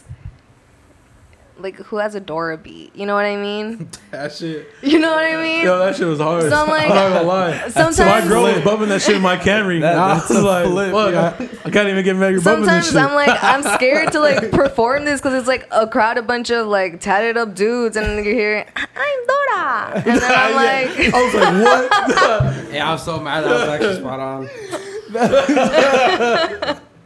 [1.62, 2.94] like who has a Dora beat.
[2.96, 3.88] You know what I mean?
[4.10, 5.64] That shit, You know what I mean?
[5.64, 6.50] yo, that shit was hard.
[6.50, 7.68] So I'm like- I'm not gonna lie.
[7.68, 9.80] Sometimes my girl was bumping that shit in my Camry.
[9.80, 11.28] That- I was like, flip, fuck, I,
[11.64, 12.32] I can't even get mad.
[12.32, 12.96] You're bumping this Sometimes shit.
[12.96, 16.50] I'm like, I'm scared to like perform this because it's like a crowd, a bunch
[16.50, 20.98] of like tatted up dudes, and then you hear, I'm Dora, and then I'm like,
[20.98, 21.10] Yeah.
[21.14, 21.54] I was like,
[22.64, 22.72] what?
[22.74, 23.44] Yeah, I was so mad.
[23.44, 24.48] That was actually spot on.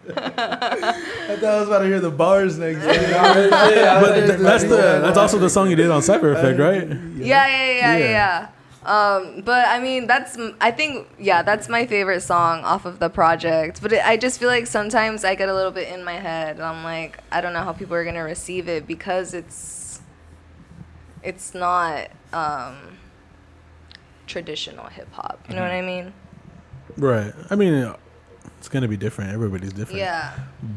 [0.08, 2.84] I thought I was about to hear the bars next.
[2.84, 6.86] but that's the that's also the song you did on Cypher Effect, right?
[6.88, 7.98] yeah, yeah, yeah, yeah, Yeah.
[7.98, 8.48] yeah.
[8.86, 13.08] Um, but I mean, that's I think yeah, that's my favorite song off of the
[13.08, 13.80] project.
[13.80, 16.56] But it, I just feel like sometimes I get a little bit in my head.
[16.56, 20.02] And I'm like, I don't know how people are gonna receive it because it's
[21.22, 22.98] it's not um,
[24.26, 25.40] traditional hip hop.
[25.48, 26.12] You know what I mean?
[26.98, 27.32] Right.
[27.48, 27.90] I mean,
[28.64, 29.30] it's gonna be different.
[29.30, 29.98] Everybody's different.
[29.98, 30.32] Yeah.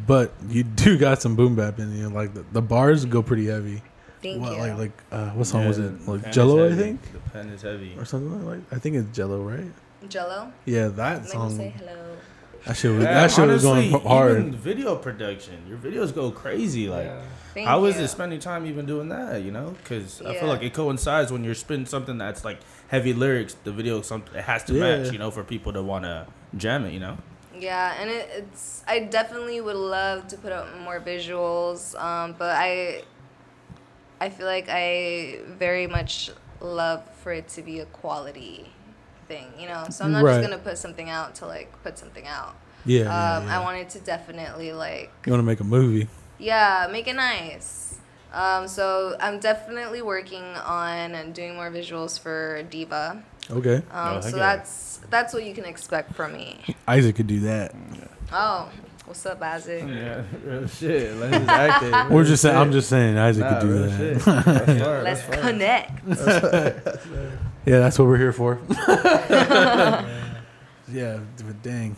[0.06, 2.10] But you do got some boom bap in you.
[2.10, 3.82] Like the, the bars go pretty heavy.
[4.22, 4.58] Thank what, you.
[4.60, 6.06] Like like uh, what song Yeah, was it?
[6.06, 7.96] Like Jello, I think, The pen is heavy.
[7.98, 8.60] or something like.
[8.74, 9.72] I think it's Jello, right?
[10.10, 10.52] Jello.
[10.66, 11.56] Yeah, that Let me song.
[11.56, 12.18] say hello.
[12.66, 14.32] That shit was Yeah, that shit was going hard.
[14.32, 16.90] Even video production, your videos go crazy.
[16.90, 17.22] Like, Yeah.
[17.54, 17.86] Thank how you.
[17.86, 19.44] is it spending time even doing that?
[19.44, 23.14] You know, because I feel like it coincides when you're spinning something that's like heavy
[23.14, 23.56] lyrics.
[23.64, 24.98] The video, something it has to Yeah.
[25.04, 25.14] match.
[25.14, 26.92] You know, for people to want to jam it.
[26.92, 27.18] You know.
[27.62, 32.56] Yeah, and it, it's I definitely would love to put out more visuals, um, but
[32.56, 33.04] I
[34.20, 38.72] I feel like I very much love for it to be a quality
[39.28, 39.86] thing, you know.
[39.90, 40.40] So I'm not Right.
[40.40, 42.56] just gonna put something out to like put something out.
[42.86, 43.02] Yeah.
[43.02, 43.08] Um,
[43.44, 43.60] yeah, yeah.
[43.60, 46.08] I wanted to definitely like you want to make a movie?
[46.40, 48.00] yeah, make it nice.
[48.34, 53.24] Um, so I'm definitely working on and doing more visuals for Diva.
[53.50, 53.76] Okay.
[53.78, 54.56] Um, Oh, so yeah.
[54.58, 56.76] that's that's what you can expect from me.
[56.88, 57.74] Isaac could do that.
[58.32, 58.70] Oh,
[59.06, 59.84] what's up, Isaac?
[59.88, 61.16] Yeah, real shit.
[61.16, 62.10] Let's just act it.
[62.14, 62.58] We're just saying.
[62.58, 63.98] I'm just saying Isaac Nah, could do that.
[63.98, 64.28] shit.
[65.04, 67.02] Let's connect.
[67.66, 68.60] Yeah, that's what we're here for.
[70.90, 71.96] yeah, but dang.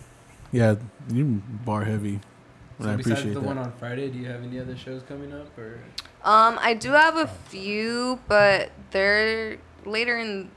[0.51, 0.75] Yeah,
[1.11, 2.19] you bar heavy.
[2.79, 3.45] And So I besides appreciate the that.
[3.45, 5.79] one on Friday, do you have any other shows coming up or?
[6.23, 10.49] Um, I do have a few, but they're later in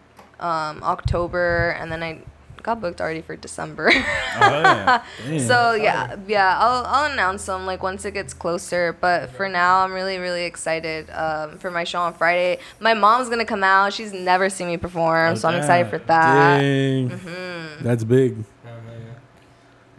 [0.42, 2.18] um, October, and then I
[2.62, 3.90] got booked already for December.
[3.94, 5.02] Oh, yeah.
[5.38, 8.96] so yeah, yeah, I'll I'll announce them like once it gets closer.
[8.98, 12.60] But for now, I'm really really excited um, for my show on Friday.
[12.80, 13.92] My mom's gonna come out.
[13.92, 16.58] She's never seen me perform, so I'm excited for that.
[16.60, 17.10] Dang.
[17.10, 17.84] Mm-hmm.
[17.84, 18.44] That's big.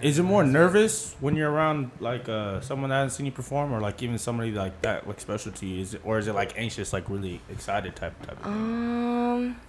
[0.04, 3.72] Is it more nervous when you're around like uh, someone that hasn't seen you perform,
[3.72, 5.82] or like even somebody like that, like special to you?
[5.82, 8.38] Is it, or is it like anxious, like really excited type type?
[8.38, 8.54] Of thing?
[8.54, 9.62] Um,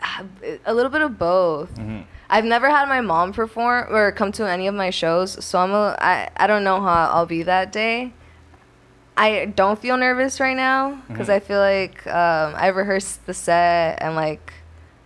[0.66, 1.74] a little bit of both.
[1.76, 2.04] Mhm.
[2.28, 5.70] I've never had my mom perform or come to any of my shows, so I'm
[5.72, 8.12] a, I, I don't know how I'll be that day.
[9.16, 11.32] I don't feel nervous right now because Mhm.
[11.34, 14.52] I feel like um, I rehearsed the set and like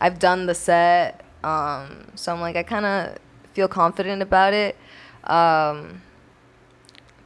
[0.01, 3.19] I've done the set, um, so I'm like I kind of
[3.53, 4.77] feel confident about it.
[5.25, 6.01] Um,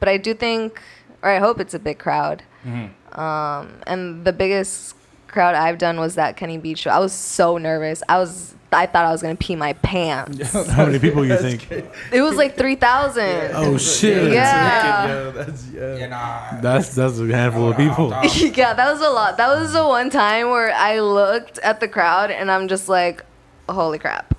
[0.01, 0.83] but I do think,
[1.23, 2.43] or I hope it's a big crowd.
[2.67, 2.91] Mhm.
[3.19, 4.97] Um, and the biggest
[5.35, 6.91] crowd I've done was that Kenny Beats show.
[6.91, 8.03] I was so nervous.
[8.09, 10.53] I was, I thought I was gonna pee my pants.
[10.71, 11.71] How many people you think?
[11.71, 13.51] It was like three thousand.
[13.53, 14.33] Oh shit.
[14.33, 15.07] Yeah.
[15.07, 15.97] Yo, that's yeah.
[15.97, 16.61] Yeah.
[16.63, 18.09] That's that's a handful of people.
[18.55, 19.37] yeah, that was a lot.
[19.37, 23.25] That was the one time where I looked at the crowd and I'm just like,
[23.69, 24.34] holy crap.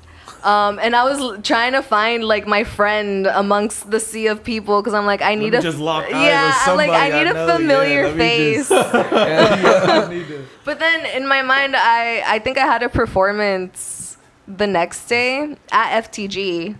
[0.46, 4.80] Um, and I was trying to find like my friend amongst the sea of people
[4.80, 7.34] because I'm like, I need a just lock eyes yeah, I'm like I need a
[7.34, 8.70] know, yeah, familiar let face.
[8.70, 12.84] just- Yeah, yeah, need to- But then in my mind, I I think I had
[12.84, 16.76] a performance the next day at FTG.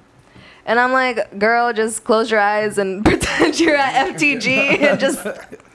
[0.68, 5.20] And I'm like, girl, just close your eyes and pretend you're at FTG and just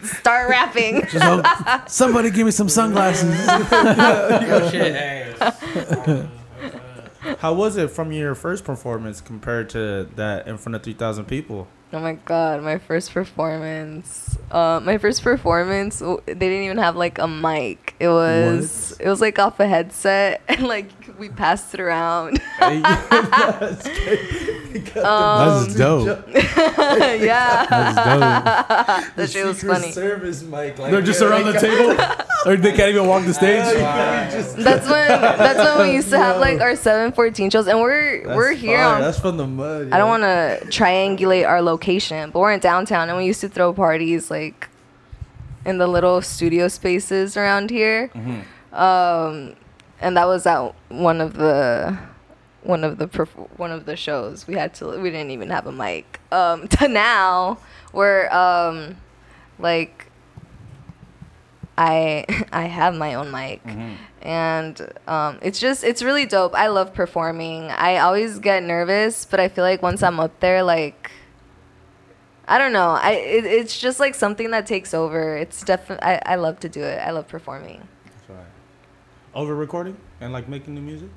[0.02, 1.02] start rapping.
[1.10, 3.34] Just hope- somebody give me some sunglasses.
[3.48, 6.28] Oh shit, hey.
[7.38, 11.26] How was it from your first performance compared to that in front of three thousand
[11.26, 11.68] people?
[11.92, 14.38] Oh my god, my first performance.
[14.50, 17.94] Uh, my first performance, they didn't even have like a mic.
[17.98, 20.86] It was it was like off a headset and like
[21.18, 22.40] we passed it around.
[22.60, 23.86] That's.
[24.96, 26.28] Um, That's dope.
[26.34, 29.16] yeah, That's dope.
[29.16, 29.90] that shit was funny.
[29.90, 30.78] Service mic.
[30.78, 31.90] Like, They're just yeah, around the table,
[32.46, 33.64] or they can't even walk the stage.
[34.56, 38.36] That's when that's when we used to have like our 714 shows, and we're That's
[38.36, 38.78] we're here.
[38.78, 38.94] fire.
[38.94, 39.90] On, That's from the mud.
[39.92, 41.79] I don't want to triangulate our location,
[42.30, 44.68] but we're in downtown, and we used to throw parties like
[45.64, 48.08] in the little studio spaces around here.
[48.14, 48.74] Mm-hmm.
[48.74, 49.54] Um,
[50.00, 51.98] and that was at one of the
[52.62, 54.46] one of the perf- one of the shows.
[54.46, 56.20] We had to we didn't even have a mic.
[56.30, 57.58] Um, to now
[57.92, 58.96] where um,
[59.58, 60.06] like
[61.76, 63.94] I I have my own mic Mm-hmm.
[64.22, 66.54] and um, it's just it's really dope.
[66.54, 67.70] I love performing.
[67.70, 70.99] I always get nervous, but I feel like once I'm up there, like
[72.50, 75.36] I don't know, I it, it's just like something that takes over.
[75.36, 76.98] It's definitely I, I love to do it.
[76.98, 77.86] I love performing.
[78.04, 78.46] That's right.
[79.34, 81.08] Over recording and like making the music,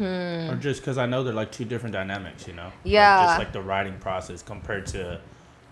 [0.00, 2.64] or just because I know they're like two different dynamics, you know?
[2.64, 2.88] Like, Hmm.
[2.88, 3.26] Yeah.
[3.26, 5.20] just like the writing process compared to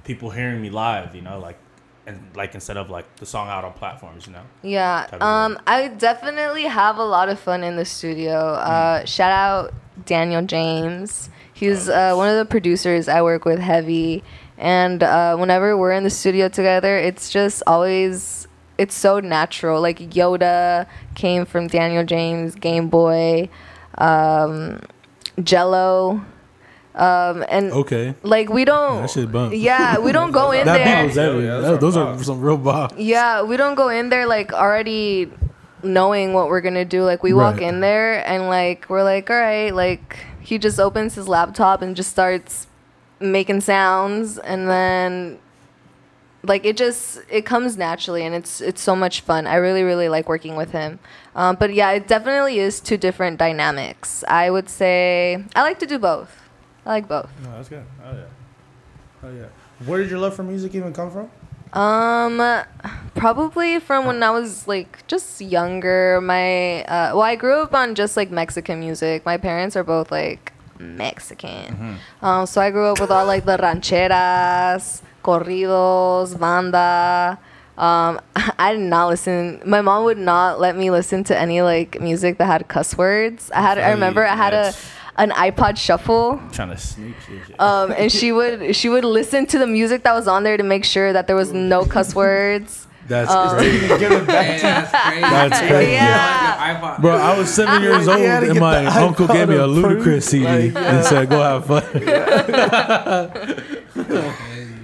[0.04, 1.58] people hearing me live, you know, like
[2.06, 4.42] and like instead of like the song out on platforms, you know.
[4.62, 5.06] Yeah.
[5.20, 8.32] Um, I definitely have a lot of fun in the studio.
[8.54, 9.74] Uh, shout out
[10.06, 11.28] Daniel James.
[11.52, 14.24] He's uh, one of the producers I work with heavy,
[14.60, 18.46] and uh, whenever we're in the studio together, it's just always
[18.78, 19.80] it's so natural.
[19.80, 23.48] Like YOTA came from Daniel James, Game Boy,
[23.98, 24.80] um,
[25.42, 26.22] Jello,
[26.94, 28.14] um, and Okay.
[28.22, 29.02] like we don't.
[29.02, 29.54] That shit bump.
[29.54, 30.96] Yeah, we don't go in That there.
[31.02, 31.44] beat was heavy.
[31.44, 32.92] Yeah, That- those our are some real bop.
[32.96, 35.30] Yeah, we don't go in there like already
[35.82, 37.04] knowing what we're gonna do.
[37.04, 37.62] Like we walk Right.
[37.64, 41.96] in there and like we're like, all right, like he just opens his laptop and
[41.96, 42.66] just starts
[43.20, 45.38] making sounds and then
[46.42, 49.46] like it just it comes naturally and it's it's so much fun.
[49.46, 50.98] I really really like working with him.
[51.34, 54.24] Um, but yeah, it definitely is two different dynamics.
[54.26, 56.34] I would say I like to do both.
[56.86, 57.30] I like both.
[57.44, 57.84] No, that's good.
[58.04, 58.24] Oh yeah.
[59.22, 59.86] Oh yeah.
[59.86, 61.30] Where did your love for music even come from?
[61.72, 62.64] Um,
[63.14, 66.20] probably from when I was like just younger.
[66.20, 69.24] My uh, well, I grew up on just like Mexican music.
[69.24, 71.98] My parents are both like Mexican.
[72.22, 77.38] Um, so I grew up with all like the rancheras, corridos, banda.
[77.78, 78.20] Um,
[78.58, 79.62] I did not listen.
[79.64, 83.50] My mom would not let me listen to any like music that had cuss words.
[83.54, 83.78] I had.
[83.78, 84.72] I remember I had a
[85.16, 87.14] an iPod shuffle trying to sneak
[87.58, 90.62] um, and she would she would listen to the music that was on there to
[90.62, 92.79] make sure that there was no cuss words.
[93.10, 93.88] That's Um, crazy.
[93.88, 94.46] Give it back.
[94.46, 95.20] Hey, that's crazy.
[95.20, 95.92] That's crazy.
[95.92, 96.80] Yeah.
[96.80, 97.00] iPod.
[97.02, 99.64] Bro, I was seven years old You had to and my uncle gave me a
[99.64, 101.82] approved, Ludacris CD like, and said, "Go have fun."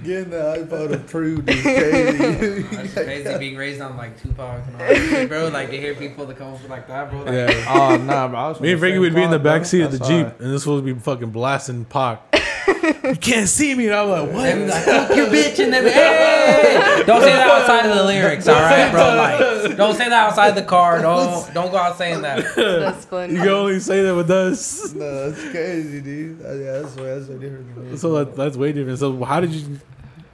[0.03, 0.37] Getting the
[0.67, 2.61] iPhone approved is crazy.
[2.63, 5.47] That's crazy being raised on like Tupac and all that bro.
[5.49, 7.23] Like to hear people that come up like that, bro.
[7.23, 7.65] Like, Yeah.
[7.67, 8.39] oh nah, bro.
[8.39, 10.27] I was Me and Frankie would be in the cloth, back seat of the Jeep,
[10.27, 10.33] why.
[10.39, 12.21] and this would be fucking blasting Pac.
[12.67, 13.87] You can't see me.
[13.87, 14.45] And I'm like, what?
[14.45, 17.03] And like, fuck your bitch and then hey!
[17.05, 19.15] Don't say that outside of the lyrics, all right, bro.
[19.15, 21.01] Like, don't say that outside the car.
[21.07, 22.55] Don't don't go out saying that.
[22.55, 23.33] That's funny.
[23.33, 24.93] You can only say that with us.
[24.93, 26.39] No, that's crazy, dude.
[26.39, 27.97] Yeah, that's way that's way different than me.
[27.97, 28.99] So that, that's way different.
[28.99, 29.79] So how did you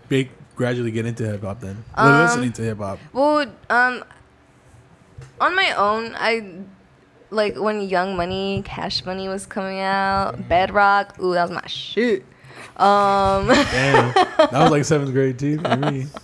[0.09, 1.83] big, gradually get into hip hop then?
[1.95, 2.99] Well, Um, listening to hip hop.
[3.11, 4.03] Well, um,
[5.41, 6.61] on my own, I
[7.33, 11.19] like when Young Money, Cash Money was coming out, Bedrock.
[11.19, 12.23] Ooh, that was my shit.
[12.77, 16.07] Um, Damn, that was like seventh grade too for me.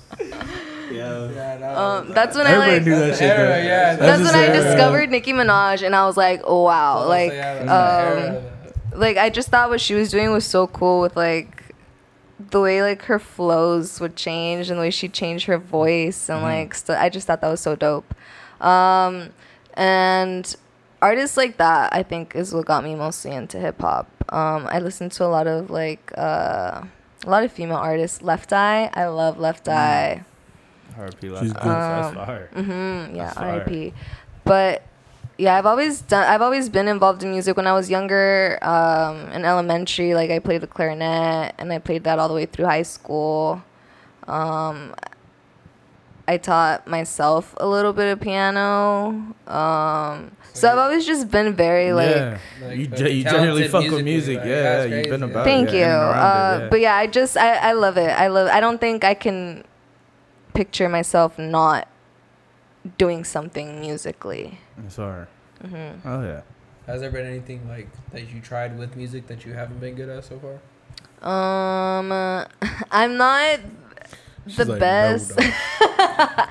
[0.91, 2.83] Yeah, um, that's when I Everybody like.
[2.83, 3.29] knew that That's shit.
[3.29, 3.95] era, yeah.
[3.95, 4.63] That's just when I era.
[4.63, 7.31] discovered Nicki Minaj, and I was like, oh, wow, like,
[7.69, 8.37] um,
[8.99, 11.63] like I just thought what she was doing was so cool with like
[12.39, 16.41] the way like her flows would change and the way she changed her voice and
[16.41, 18.11] like st- I just thought that was so dope.
[18.59, 19.29] Um,
[19.75, 20.55] and
[21.01, 24.07] artists like that I think is what got me mostly into hip hop.
[24.31, 26.81] Um, I listened to a lot of like uh,
[27.25, 28.21] a lot of female artists.
[28.21, 30.23] Left Eye, I love Left Eye.
[30.97, 31.53] RP She's last good.
[31.55, 32.49] that's Um, fire.
[32.53, 33.15] Mm-hmm.
[33.15, 33.51] Yeah, That's fire.
[33.61, 33.93] R.I.P.
[34.43, 34.83] But
[35.37, 36.27] yeah, I've always done.
[36.27, 38.59] I've always been involved in music when I was younger.
[38.61, 42.45] Um, in elementary, like I played the clarinet, and I played that all the way
[42.45, 43.63] through high school.
[44.27, 44.93] Um,
[46.27, 49.33] I taught myself a little bit of piano.
[49.47, 52.15] Um, so I've always just been very like.
[52.15, 54.37] yeah, Like, you, fucking ge- you generally fuck with music.
[54.39, 55.31] like, yeah, that's you've been crazy.
[55.31, 55.73] about Thank it.
[55.75, 55.79] you.
[55.79, 56.69] yeah, in and around Uh, it, yeah.
[56.69, 58.09] But yeah, I just I, I love it.
[58.09, 58.47] I love.
[58.49, 59.63] I don't think I can
[60.53, 61.87] picture myself not
[62.97, 64.59] doing something musically.
[64.85, 65.27] It's fire.
[65.61, 66.41] hmm Oh yeah.
[66.87, 70.09] Has there been anything like that you tried with music that you haven't been good
[70.09, 70.57] at so far?
[71.21, 72.45] Um, uh,
[72.91, 73.59] I'm not
[74.47, 75.17] the She's like, "No,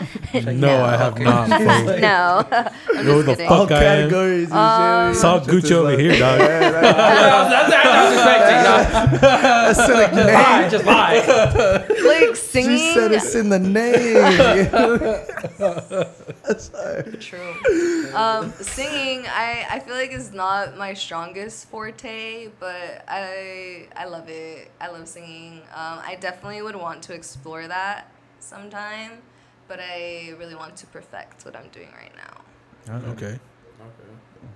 [0.33, 0.47] best.
[0.47, 1.49] dog." No, I have not.
[1.87, 1.99] fool.
[2.01, 2.47] No,
[2.99, 3.49] I'm Know just the kidding.
[3.49, 5.15] fuck All I categories and Um.
[5.15, 6.41] Saw Gucci over like- here, dog.
[6.41, 6.83] Yeah, that-
[7.51, 10.71] that's, that's, that's That's like name.
[10.71, 11.17] Just lie.
[12.27, 12.39] like singing.
[12.71, 12.95] She singing.
[12.95, 14.15] said it's in the name.
[16.47, 17.03] That's her.
[17.21, 18.13] True.
[18.15, 24.29] Um, singing, I, I feel like is not my strongest forte, but I I love
[24.29, 24.71] it.
[24.81, 25.61] I love singing.
[25.75, 28.11] Um, I definitely would want to explore that
[28.41, 29.13] sometime,
[29.69, 33.01] but I really want to perfect what I'm doing right now.
[33.13, 33.39] Okay,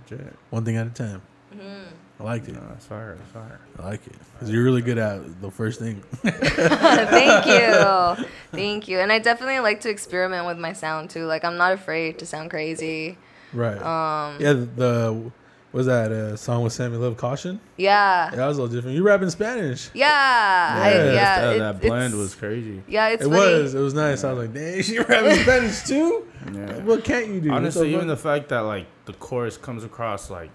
[0.08, 0.20] Shit.
[0.50, 1.22] one thing at a time.
[1.52, 1.84] hmm
[2.20, 2.54] I liked it.
[2.54, 3.16] No, that's fire.
[3.16, 3.60] That's fire.
[3.78, 6.02] I like it because you're really good at the first thing.
[6.22, 8.26] Thank you.
[8.52, 9.00] Thank you.
[9.00, 11.24] And I definitely like to experiment with my sound too.
[11.26, 13.18] Like I'm not afraid to sound crazy.
[13.52, 13.76] Right.
[13.76, 14.52] Um, yeah.
[14.52, 15.30] The
[15.72, 17.58] was that a song with Sammy Love Caution?
[17.76, 18.28] yeah.
[18.30, 18.96] Yeah, that was a little different.
[18.96, 19.90] You rap in Spanish.
[19.94, 20.06] Yeah.
[20.08, 21.40] I, Yeah, yeah.
[21.40, 22.82] that, it- that blend was crazy.
[22.86, 23.38] Yeah, it's it funny.
[23.62, 23.74] was.
[23.74, 24.22] It was nice.
[24.24, 26.26] I was like, dang, she rap in Spanish too.
[26.52, 26.78] Yeah.
[26.84, 27.50] What can't you do?
[27.52, 30.50] Honestly, so even the fact that like the chorus comes across like,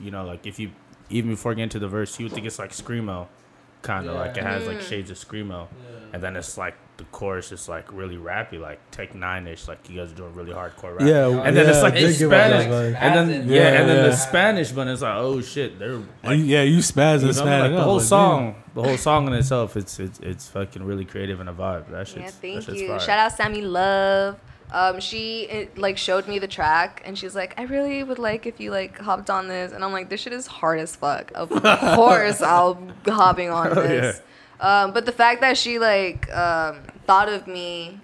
[0.00, 0.70] you know, like if you
[1.10, 3.26] even before getting to the verse, you would think it's like screamo,
[3.82, 5.68] kind of like it has like shades of screamo,
[6.12, 9.88] and then it's like the chorus is like really rappy, like Tech N9ne ish, like
[9.88, 11.08] you guys are doing really hardcore rap.
[11.08, 13.50] yeah, And then it's like they in give us Spanish, those, like- and then Spazzing.
[13.50, 14.02] yeah, and then Yeah.
[14.10, 17.26] the Spanish, but it's like oh shit, they're and you- yeah, you spaz you in
[17.26, 17.70] know, Spanish.
[17.70, 21.04] like the whole like, song, the whole song in itself, it's it's it's fucking really
[21.06, 21.90] creative and a vibe.
[21.90, 22.88] That shit's Yeah, that thank shit's you.
[22.88, 23.00] fire.
[23.00, 24.38] Shout out Sammy Love.
[24.72, 28.46] Um, she it, like showed me the track and she's like, I really would like
[28.46, 31.32] if you like hopped on this, and I'm like, this shit is hard as fuck.
[31.34, 31.48] Of
[31.96, 34.20] course, I'll be hopping on Hell this.
[34.60, 37.98] Um, but the fact that she like um, thought of me,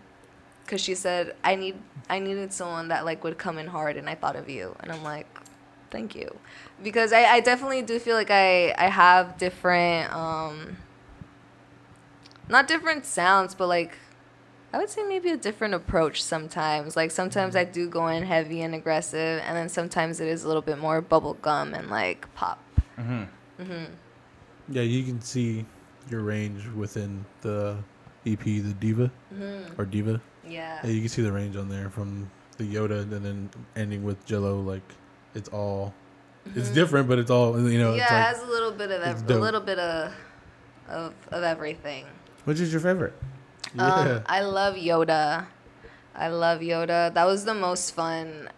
[0.66, 1.76] cause she said I need
[2.08, 4.90] I needed someone that like would come in hard, and I thought of you, and
[4.90, 5.26] I'm like,
[5.90, 6.34] thank you,
[6.82, 10.78] because I, I definitely do feel like I I have different um,
[12.48, 13.98] not different sounds, but like
[14.72, 16.96] I would say maybe a different approach sometimes.
[16.96, 20.46] Like sometimes I do go in heavy and aggressive, and then sometimes it is a
[20.46, 22.62] little bit more bubble gum and like pop.
[22.96, 23.24] hmm
[23.58, 23.84] hmm
[24.70, 25.66] Yeah, you can see
[26.10, 27.76] your range within the
[28.26, 30.20] EP, the Diva hmm or Diva.
[30.46, 30.80] Yeah.
[30.84, 34.24] Yeah, you can see the range on there from the YOTA and then ending with
[34.26, 34.60] Jello.
[34.60, 34.82] Like
[35.34, 35.92] it's all,
[36.54, 36.74] it's Mhm.
[36.74, 37.94] different, but it's all you know.
[37.94, 40.12] yeah, it's it has a little bit of ev- a little bit of
[40.88, 42.06] of of everything.
[42.44, 43.14] Which is your favorite?
[43.74, 43.86] yeah.
[43.86, 45.46] Um, I love YOTA.
[46.14, 47.12] I love YOTA.
[47.14, 48.48] That was the most fun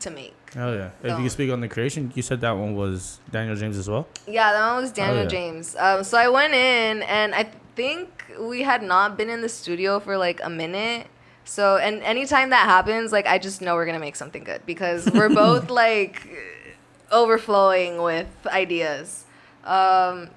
[0.00, 0.34] to make.
[0.56, 0.90] Oh yeah.
[1.02, 3.88] If you can speak on the creation, you said that one was Daniel James as
[3.88, 4.08] well.
[4.26, 5.28] Yeah, that one was Daniel yeah.
[5.28, 5.76] James.
[5.78, 10.00] Um, so I went in, and I think we had not been in the studio
[10.00, 11.06] for like a minute.
[11.44, 15.08] So, and anytime that happens, like I just know we're gonna make something good because
[15.14, 16.28] we're both like
[17.12, 19.24] overflowing with ideas.
[19.64, 20.30] Um,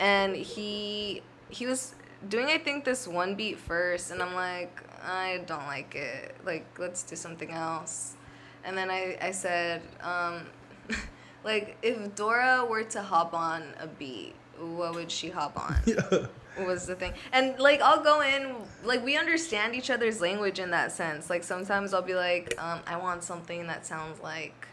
[0.00, 1.94] and he he was
[2.28, 6.36] doing I think this one beat first, and I'm like, I don't like it.
[6.44, 8.16] Like, let's do something else.
[8.64, 10.46] And then I I said, um,
[11.44, 16.28] like if Dora were to hop on a beat, what would she hop on?
[16.66, 17.12] was the thing.
[17.32, 18.54] And like I'll go in
[18.84, 21.30] like we understand each other's language in that sense.
[21.30, 24.66] Like sometimes I'll be like, um, I want something that sounds like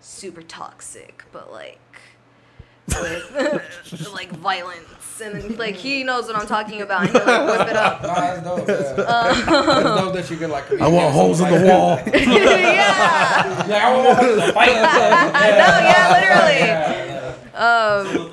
[0.00, 1.91] super toxic, but like
[2.88, 7.58] with like violence and then, like he knows what I'm talking about and he'll like
[7.60, 8.02] whip it up.
[8.02, 8.68] Nah, that's dope.
[8.68, 8.74] Yeah.
[9.04, 10.72] that's dope that you could like.
[10.80, 11.98] I want holes in the wall.
[12.06, 13.66] yeah.
[13.68, 14.68] Yeah, I want to fight.
[14.72, 16.58] No, yeah, literally.
[16.66, 18.32] Yeah, Um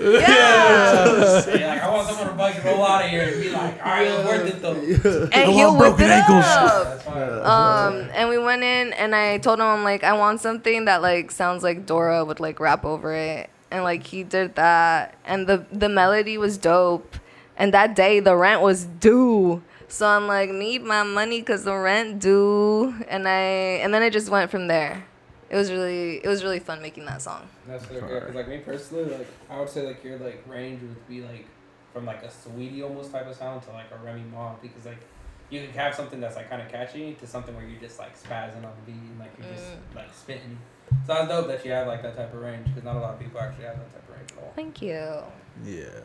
[0.00, 0.18] Yeah.
[0.20, 1.56] yeah.
[1.56, 3.92] yeah, like, I want someone to fucking roll out of here and be like, all
[3.92, 5.28] right, it's worth it though.
[5.32, 6.44] And he'll want whip it ankles.
[6.44, 7.06] up.
[7.46, 11.00] Um, and we went in, and I told him, I'm like, I want something that
[11.02, 15.46] like sounds like Dora would like rap over it, and like he did that, and
[15.46, 17.16] the the melody was dope,
[17.56, 21.76] and that day the rent was due, so I'm like, need my money cause the
[21.76, 25.04] rent due, and I and then it just went from there.
[25.50, 27.48] It was really it was really fun making that song.
[27.66, 28.26] That's so good.
[28.26, 31.46] Cause like me personally, like I would say like your like range would be like
[31.92, 35.00] from like a Saweetie almost type of sound to like a Remy Ma because like
[35.50, 38.16] you can have something that's like kind of catchy to something where you're just like
[38.16, 39.96] spazzing on the beat and like you're just mm.
[39.96, 40.56] like spitting.
[41.06, 43.14] So that's dope that you have like that type of range because not a lot
[43.14, 44.52] of people actually have that type of range at all.
[44.54, 45.22] Thank you.
[45.64, 46.00] Yeah.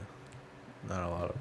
[0.88, 1.38] Not a lot of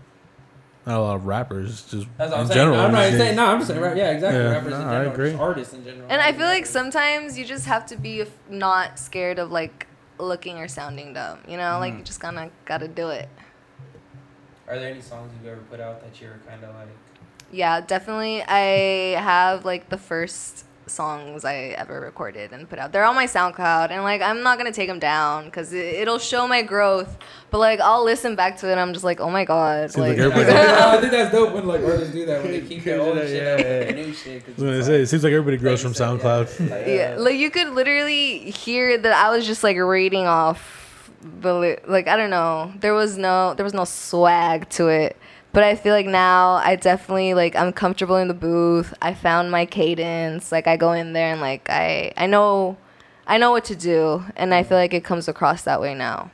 [0.87, 2.59] not a lot of rappers, just That's what I'm in saying.
[2.59, 2.81] general.
[2.81, 3.47] I'm not even saying no.
[3.47, 3.97] I'm just saying right.
[3.97, 4.41] Yeah, exactly.
[4.43, 4.51] Yeah.
[4.51, 5.31] Rappers No, in I general, agree.
[5.31, 6.07] just artists in general.
[6.11, 9.87] And I feel like sometimes you just have to be f- not scared of like
[10.19, 11.39] looking or sounding dumb.
[11.49, 11.99] You know, like mm.
[11.99, 13.31] you just kind of gotta do it.
[14.69, 16.89] Are there any songs you've ever put out that you're kind of like?
[17.51, 18.43] Yeah, definitely.
[18.43, 22.93] I have like the first songs I ever recorded and put out.
[22.93, 26.19] They're on my SoundCloud, and like I'm not gonna take them down because it, it'll
[26.19, 27.17] show my growth.
[27.51, 29.97] But like I'll listen back to it, and I'm just like, oh my god, Seems
[30.09, 32.85] like like, everybody- I think that's dope when like artists do that when they keep
[32.85, 33.79] their old Yeah, shit yeah, up yeah.
[33.97, 34.45] with new shit.
[34.47, 36.21] 'cause I was gonna say, like- it seems like everybody grows like from you said,
[36.21, 36.45] yeah.
[36.45, 36.71] SoundCloud.
[36.71, 41.11] Like, yeah, like you could literally hear that I was just like reading off
[41.41, 42.73] the like I don't know.
[42.81, 45.17] There was no there was no swag to it.
[45.55, 48.93] But I feel like now I definitely like I'm comfortable in the booth.
[49.01, 50.51] I found my cadence.
[50.51, 52.77] Like I go in there and like I I know
[53.25, 56.33] I know what to do and I feel like it comes across that way now.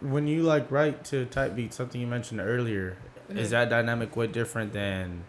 [0.00, 2.96] When you like write to type beat, something you mentioned earlier,
[3.28, 5.22] is that dynamic way different than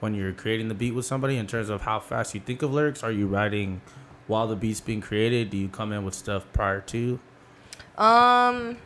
[0.00, 2.74] when you're creating the beat with somebody in terms of how fast you think of
[2.74, 3.02] lyrics?
[3.02, 3.80] Are you writing
[4.26, 5.48] while the beat's being created?
[5.48, 7.18] Do you come in with stuff prior to?
[7.96, 8.76] Um,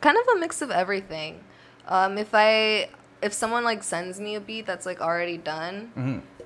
[0.00, 1.40] kind of a mix of everything.
[1.88, 2.88] Um, if I
[3.22, 5.92] if someone like sends me a beat that's like already done,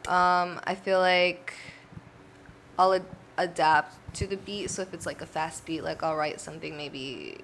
[0.08, 1.54] um, I feel like
[2.78, 3.04] I'll ad-
[3.38, 4.70] adapt to the beat.
[4.70, 7.38] So if it's like a fast beat, like I'll write something maybe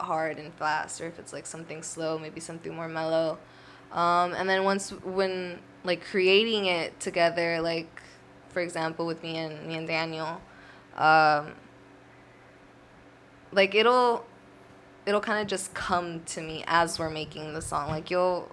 [0.00, 3.38] hard and fast, or if it's like something slow, maybe something more mellow.
[3.92, 8.02] Um, and then once when like creating it together, like
[8.50, 10.40] for example with me and me and Daniel,
[10.96, 11.52] um,
[13.52, 14.24] like it'll
[15.08, 18.50] it'll kind of just come to me as we're making the song like you'll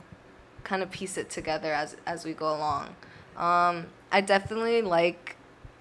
[0.64, 2.88] kind of piece it together as as we go along
[3.36, 5.36] um i definitely like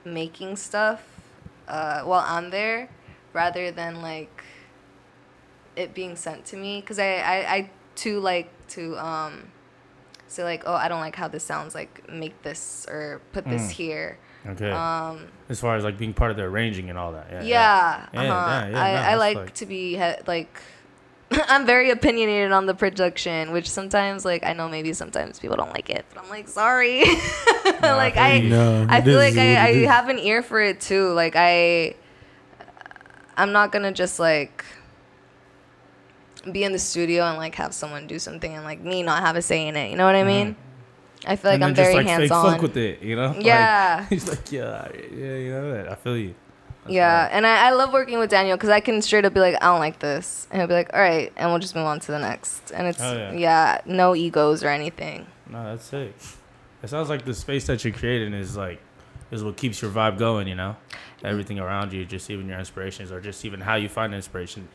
[0.04, 1.00] making stuff
[1.68, 2.88] uh while i'm there
[3.32, 4.42] rather than like
[5.76, 9.52] it being sent to me because I, I i too like to um
[10.26, 13.68] say like oh i don't like how this sounds like make this or put this
[13.70, 13.76] Mm.
[13.76, 14.70] here Okay.
[14.70, 17.26] um as far as like being part of the arranging and all that.
[17.30, 17.42] Yeah.
[17.42, 18.66] yeah, Yeah, uh-huh.
[18.66, 20.60] yeah, yeah, I, no, I like, like- to be he- like
[21.48, 25.72] I'm very opinionated on the production, which sometimes like I know maybe sometimes people don't
[25.72, 27.00] like it, but I'm like sorry.
[27.82, 31.12] like I No, I feel like I, I have an ear for it too.
[31.12, 31.94] Like I
[33.36, 34.64] I'm not gonna just like
[36.52, 39.34] be in the studio and like have someone do something and like me not have
[39.36, 39.90] a say in it.
[39.90, 40.56] You know what I mean?
[41.26, 42.52] I feel like and I'm very like hands on.
[42.52, 43.28] fuck with it, you know?
[43.36, 44.06] Like, Yeah.
[44.10, 45.90] he's like, yeah, yeah, you know that.
[45.90, 46.34] I feel you.
[46.84, 47.28] That's yeah, right.
[47.32, 49.66] and I, I love working with Daniel because I can straight up be like, I
[49.66, 52.12] don't like this, and he'll be like, all right, and we'll just move on to
[52.12, 52.72] the next.
[52.72, 53.32] And it's Oh, yeah.
[53.32, 53.80] yeah.
[53.86, 55.26] no egos or anything.
[55.48, 56.14] No, that's sick.
[56.82, 58.80] It sounds like the space that you're creating is like
[59.30, 60.76] is what keeps your vibe going, you know?
[61.24, 64.68] Everything around you, just even your inspirations or just even how you find inspiration,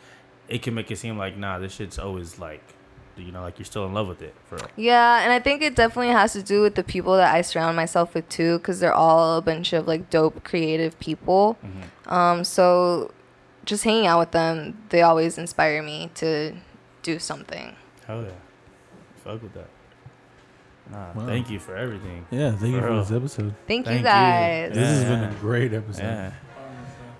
[0.47, 2.63] it can make it seem like nah, this shit's always like
[3.21, 4.33] you know, like you're still in love with it.
[4.45, 4.67] For real.
[4.75, 7.75] Yeah, and I think it definitely has to do with the people that I surround
[7.75, 11.57] myself with too, because they're all a bunch of like dope, creative people.
[11.63, 12.13] Mm-hmm.
[12.13, 13.11] Um, so
[13.65, 16.53] just hanging out with them, they always inspire me to
[17.03, 17.75] do something.
[18.07, 18.29] Hell yeah.
[19.23, 19.67] Fuck with that.
[20.91, 21.25] Nah, Wow.
[21.27, 22.25] thank you for everything.
[22.31, 23.03] Yeah, thank you For for real.
[23.03, 23.53] this episode.
[23.67, 24.03] Thank, Thank you you.
[24.03, 24.73] guys.
[24.73, 26.01] This has been a great episode.
[26.01, 26.31] Yeah.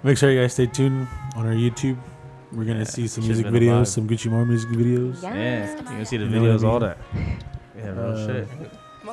[0.01, 1.97] Make sure you guys stay tuned on our YouTube
[2.51, 5.21] We're gonna see some music been a videos, some Gucci Mar music videos.
[5.21, 5.33] Yeah.
[5.35, 6.97] Yeah, you can see the You know I videos, all that.
[7.77, 8.47] Yeah, real Uh, shit.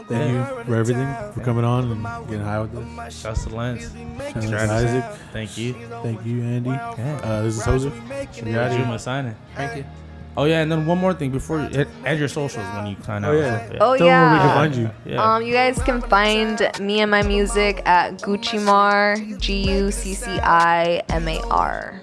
[0.09, 3.21] Thank you for everything, for coming on and getting high with us.
[3.21, 3.91] Shouts to Lance.
[4.33, 5.05] Shout out to Isaac.
[5.33, 5.75] Thank you.
[6.03, 6.71] Thank you, Andy.
[6.71, 7.21] Yeah.
[7.23, 7.89] Uh, this is Jose.
[8.45, 8.81] We out here.
[8.81, 9.35] Juma signing.
[9.55, 9.85] Thank you.
[10.39, 12.97] Oh yeah, and then one more thing before you add, add your socials when you
[13.03, 13.37] sign Oh, out.
[13.39, 13.79] yeah.
[13.81, 14.55] Oh Tell them where we can yeah.
[14.55, 14.91] find you.
[15.07, 15.35] Yeah.
[15.35, 20.13] Um, you guys can find me and my music at Gucci Mar, G U C
[20.13, 22.03] C I M A R.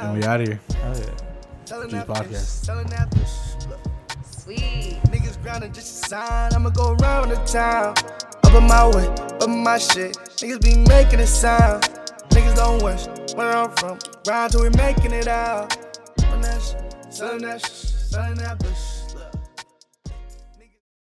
[0.00, 0.60] And we out of here.
[0.84, 1.86] Oh, yeah.
[1.86, 2.64] G podcast.
[4.24, 4.98] Sweet.
[5.08, 6.54] Niggas grinding just a sign.
[6.54, 7.94] I'ma go around the town.
[8.42, 10.16] Up in my way, up in my shit.
[10.16, 11.82] Niggas be making it sound.
[12.30, 13.06] Niggas don't wish
[13.36, 13.98] where I'm from.
[14.24, 15.76] Grind till we making it out.
[16.30, 18.99] When that shit, selling that shit, selling that bush.